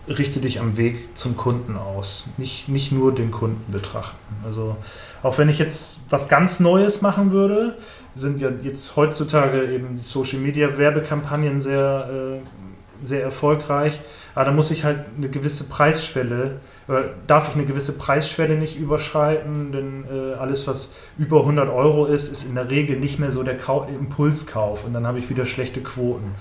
richte 0.09 0.40
dich 0.40 0.61
am 0.61 0.77
Weg 0.77 1.16
zum 1.16 1.37
Kunden 1.37 1.77
aus, 1.77 2.31
nicht, 2.38 2.68
nicht 2.68 2.92
nur 2.92 3.14
den 3.14 3.31
Kunden 3.31 3.71
betrachten. 3.71 4.16
Also 4.44 4.77
auch 5.23 5.38
wenn 5.38 5.49
ich 5.49 5.59
jetzt 5.59 6.01
was 6.09 6.29
ganz 6.29 6.61
Neues 6.61 7.03
machen 7.03 7.31
würde, 7.31 7.77
sind 8.18 8.40
ja 8.40 8.50
jetzt 8.62 8.96
heutzutage 8.96 9.64
eben 9.64 9.98
die 9.98 10.04
Social 10.04 10.38
Media 10.38 10.76
Werbekampagnen 10.76 11.61
sehr, 11.61 12.40
äh, 12.42 13.07
sehr 13.07 13.22
erfolgreich. 13.22 14.00
Aber 14.35 14.44
da 14.46 14.52
muss 14.52 14.70
ich 14.70 14.85
halt 14.85 15.04
eine 15.16 15.28
gewisse 15.28 15.64
Preisschwelle, 15.64 16.61
äh, 16.88 16.92
darf 17.26 17.48
ich 17.48 17.54
eine 17.54 17.64
gewisse 17.64 17.92
Preisschwelle 17.92 18.57
nicht 18.57 18.76
überschreiten, 18.76 19.72
denn 19.72 20.04
äh, 20.04 20.35
alles, 20.35 20.66
was 20.66 20.92
über 21.16 21.40
100 21.40 21.68
Euro 21.68 22.07
ist, 22.07 22.31
ist 22.31 22.44
in 22.44 22.54
der 22.54 22.70
Regel 22.70 22.98
nicht 22.98 23.18
mehr 23.18 23.33
so 23.33 23.42
der 23.42 23.57
Kau 23.57 23.88
Impulskauf 23.88 24.85
und 24.85 24.92
dann 24.92 25.07
habe 25.07 25.18
ich 25.18 25.31
wieder 25.31 25.46
schlechte 25.46 25.81
Quoten. 25.81 26.35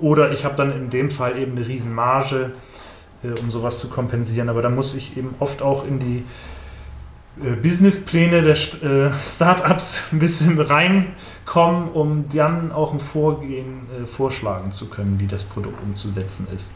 Oder 0.00 0.32
ich 0.32 0.44
habe 0.44 0.56
dann 0.56 0.72
in 0.72 0.90
dem 0.90 1.10
Fall 1.10 1.38
eben 1.38 1.56
eine 1.56 1.66
Riesenmarge, 1.66 2.52
äh, 3.22 3.40
um 3.40 3.50
sowas 3.50 3.78
zu 3.78 3.88
kompensieren. 3.88 4.48
Aber 4.48 4.62
da 4.62 4.70
muss 4.70 4.94
ich 4.94 5.16
eben 5.16 5.34
oft 5.40 5.62
auch 5.62 5.86
in 5.86 5.98
die 5.98 6.24
Businesspläne 7.36 8.42
der 8.42 8.54
äh, 8.54 9.12
Startups 9.24 10.00
ein 10.12 10.20
bisschen 10.20 10.60
reinkommen, 10.60 11.88
um 11.90 12.26
dann 12.32 12.70
auch 12.70 12.92
ein 12.92 13.00
Vorgehen 13.00 13.88
äh, 13.90 14.06
vorschlagen 14.06 14.70
zu 14.70 14.88
können, 14.88 15.18
wie 15.18 15.26
das 15.26 15.44
Produkt 15.44 15.82
umzusetzen 15.82 16.46
ist. 16.54 16.72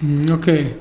Hm, 0.00 0.32
okay. 0.32 0.74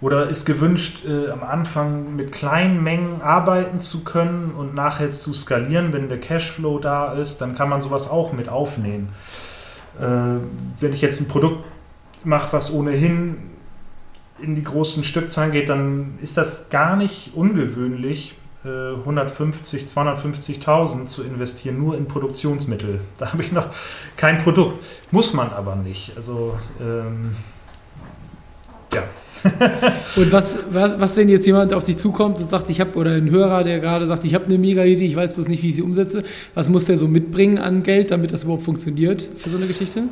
Oder 0.00 0.28
ist 0.28 0.44
gewünscht, 0.44 1.04
äh, 1.04 1.30
am 1.30 1.42
Anfang 1.42 2.14
mit 2.14 2.30
kleinen 2.30 2.82
Mengen 2.82 3.22
arbeiten 3.22 3.80
zu 3.80 4.04
können 4.04 4.52
und 4.52 4.74
nachher 4.74 5.10
zu 5.10 5.32
skalieren, 5.32 5.92
wenn 5.92 6.08
der 6.08 6.20
Cashflow 6.20 6.78
da 6.78 7.14
ist, 7.14 7.38
dann 7.38 7.54
kann 7.54 7.68
man 7.68 7.82
sowas 7.82 8.08
auch 8.08 8.32
mit 8.32 8.48
aufnehmen. 8.48 9.08
Äh, 9.98 10.40
wenn 10.80 10.92
ich 10.92 11.00
jetzt 11.00 11.20
ein 11.20 11.28
Produkt 11.28 11.64
mache, 12.22 12.52
was 12.52 12.72
ohnehin 12.72 13.53
in 14.42 14.54
die 14.56 14.64
großen 14.64 15.04
Stückzahlen 15.04 15.52
geht, 15.52 15.68
dann 15.68 16.18
ist 16.22 16.36
das 16.36 16.68
gar 16.70 16.96
nicht 16.96 17.32
ungewöhnlich, 17.34 18.34
150, 18.64 19.84
250.000 19.84 21.06
zu 21.06 21.22
investieren, 21.22 21.78
nur 21.78 21.96
in 21.96 22.06
Produktionsmittel. 22.06 23.00
Da 23.18 23.32
habe 23.32 23.42
ich 23.42 23.52
noch 23.52 23.68
kein 24.16 24.38
Produkt. 24.38 24.82
Muss 25.10 25.34
man 25.34 25.50
aber 25.50 25.76
nicht. 25.76 26.12
Also, 26.16 26.58
ähm, 26.80 27.36
ja. 28.92 29.02
und 30.16 30.32
was, 30.32 30.58
was, 30.70 30.98
was, 30.98 31.16
wenn 31.18 31.28
jetzt 31.28 31.46
jemand 31.46 31.74
auf 31.74 31.84
dich 31.84 31.98
zukommt 31.98 32.40
und 32.40 32.48
sagt, 32.48 32.70
ich 32.70 32.80
habe, 32.80 32.94
oder 32.94 33.10
ein 33.10 33.28
Hörer, 33.28 33.62
der 33.62 33.78
gerade 33.80 34.06
sagt, 34.06 34.24
ich 34.24 34.34
habe 34.34 34.46
eine 34.46 34.56
mega 34.56 34.82
Idee, 34.84 35.06
ich 35.06 35.16
weiß 35.16 35.34
bloß 35.34 35.48
nicht, 35.48 35.62
wie 35.62 35.68
ich 35.68 35.74
sie 35.74 35.82
umsetze, 35.82 36.22
was 36.54 36.70
muss 36.70 36.86
der 36.86 36.96
so 36.96 37.06
mitbringen 37.06 37.58
an 37.58 37.82
Geld, 37.82 38.10
damit 38.10 38.32
das 38.32 38.44
überhaupt 38.44 38.62
funktioniert 38.62 39.28
für 39.36 39.50
so 39.50 39.58
eine 39.58 39.66
Geschichte? 39.66 40.04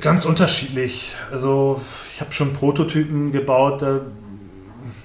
Ganz 0.00 0.24
unterschiedlich. 0.24 1.12
Also 1.32 1.80
ich 2.16 2.20
habe 2.22 2.32
schon 2.32 2.54
Prototypen 2.54 3.30
gebaut, 3.30 3.82
da 3.82 4.00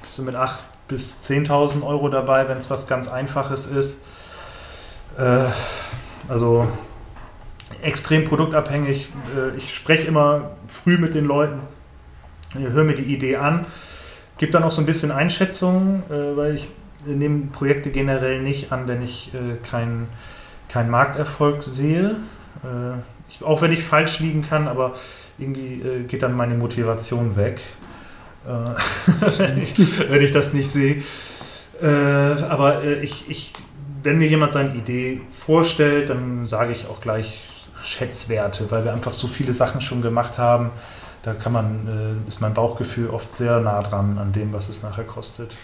bist 0.02 0.18
du 0.18 0.22
mit 0.22 0.34
8 0.34 0.64
bis 0.88 1.18
10.000 1.22 1.86
Euro 1.86 2.08
dabei, 2.08 2.48
wenn 2.48 2.56
es 2.56 2.70
was 2.70 2.88
ganz 2.88 3.10
Einfaches 3.10 3.66
ist. 3.66 4.00
Äh, 5.18 5.44
also 6.30 6.70
extrem 7.82 8.24
produktabhängig. 8.24 9.10
Äh, 9.36 9.58
ich 9.58 9.76
spreche 9.76 10.08
immer 10.08 10.52
früh 10.70 10.98
mit 10.98 11.14
den 11.14 11.26
Leuten, 11.26 11.60
höre 12.54 12.86
mir 12.86 12.96
die 12.96 13.14
Idee 13.14 13.36
an, 13.36 13.66
gebe 14.38 14.54
dann 14.54 14.64
auch 14.64 14.72
so 14.72 14.82
ein 14.82 14.86
bisschen 14.86 15.12
Einschätzung, 15.12 16.04
äh, 16.10 16.38
weil 16.38 16.56
ich 16.56 16.70
nehme 17.04 17.48
Projekte 17.48 17.92
generell 17.92 18.42
nicht 18.42 18.72
an, 18.72 18.88
wenn 18.88 19.02
ich 19.04 19.34
äh, 19.34 19.58
keinen 19.70 20.08
kein 20.70 20.90
Markterfolg 20.90 21.62
sehe. 21.62 22.16
Auch 23.42 23.62
wenn 23.62 23.72
ich 23.72 23.84
falsch 23.84 24.20
liegen 24.20 24.42
kann, 24.42 24.68
aber 24.68 24.96
irgendwie 25.38 25.82
äh, 25.82 26.04
geht 26.04 26.24
dann 26.24 26.36
meine 26.36 26.56
Motivation 26.56 27.36
weg. 27.36 27.62
Äh, 28.46 29.30
wenn, 29.38 29.58
ich, 29.62 30.10
wenn, 30.10 30.22
ich, 30.22 30.32
das 30.32 30.54
nicht 30.54 30.70
sehe. 30.70 31.04
Äh, 31.82 31.88
aber 31.88 32.84
äh, 32.84 33.02
ich, 33.02 33.30
ich, 33.30 33.54
wenn 34.04 34.18
mir 34.18 34.28
jemand 34.28 34.52
seine 34.52 34.76
Idee 34.76 35.22
vorstellt, 35.32 36.10
dann 36.10 36.48
sage 36.48 36.72
ich 36.72 36.88
auch 36.88 37.02
gleich 37.02 37.42
Schätzwerte, 37.84 38.70
weil 38.70 38.84
wir 38.84 38.94
einfach 38.94 39.14
so 39.14 39.28
viele 39.28 39.54
Sachen 39.54 39.82
schon 39.82 40.02
gemacht 40.02 40.38
haben. 40.38 40.72
Da 41.24 41.34
kann 41.34 41.54
man, 41.54 41.88
äh, 42.26 42.28
ist 42.28 42.42
mein 42.42 42.54
Bauchgefühl 42.54 43.10
oft 43.10 43.32
sehr 43.32 43.60
nah 43.60 43.82
dran 43.84 44.18
an 44.18 44.32
dem, 44.34 44.54
was 44.54 44.70
es 44.70 44.82
nachher 44.82 45.04
kostet. 45.04 45.56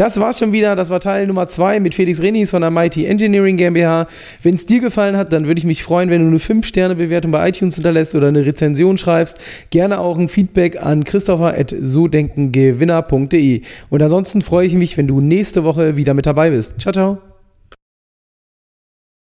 Das 0.00 0.18
war's 0.18 0.38
schon 0.38 0.54
wieder. 0.54 0.74
Das 0.76 0.88
war 0.88 0.98
Teil 0.98 1.26
Nummer 1.26 1.46
2 1.46 1.78
mit 1.78 1.94
Felix 1.94 2.22
Renis 2.22 2.52
von 2.52 2.62
der 2.62 2.70
Mighty 2.70 3.04
Engineering 3.04 3.58
GmbH. 3.58 4.06
Wenn 4.42 4.54
es 4.54 4.64
dir 4.64 4.80
gefallen 4.80 5.14
hat, 5.14 5.30
dann 5.30 5.46
würde 5.46 5.58
ich 5.58 5.66
mich 5.66 5.82
freuen, 5.82 6.08
wenn 6.08 6.22
du 6.22 6.28
eine 6.28 6.38
5-Sterne-Bewertung 6.38 7.32
bei 7.32 7.46
iTunes 7.46 7.74
hinterlässt 7.74 8.14
oder 8.14 8.28
eine 8.28 8.46
Rezension 8.46 8.96
schreibst. 8.96 9.36
Gerne 9.68 10.00
auch 10.00 10.16
ein 10.16 10.30
Feedback 10.30 10.82
an 10.82 11.04
christopher.sodenkengewinner.de. 11.04 13.60
Und 13.90 14.02
ansonsten 14.02 14.40
freue 14.40 14.66
ich 14.66 14.72
mich, 14.72 14.96
wenn 14.96 15.06
du 15.06 15.20
nächste 15.20 15.64
Woche 15.64 15.96
wieder 15.96 16.14
mit 16.14 16.24
dabei 16.24 16.48
bist. 16.48 16.80
Ciao, 16.80 16.94
ciao. 16.94 17.29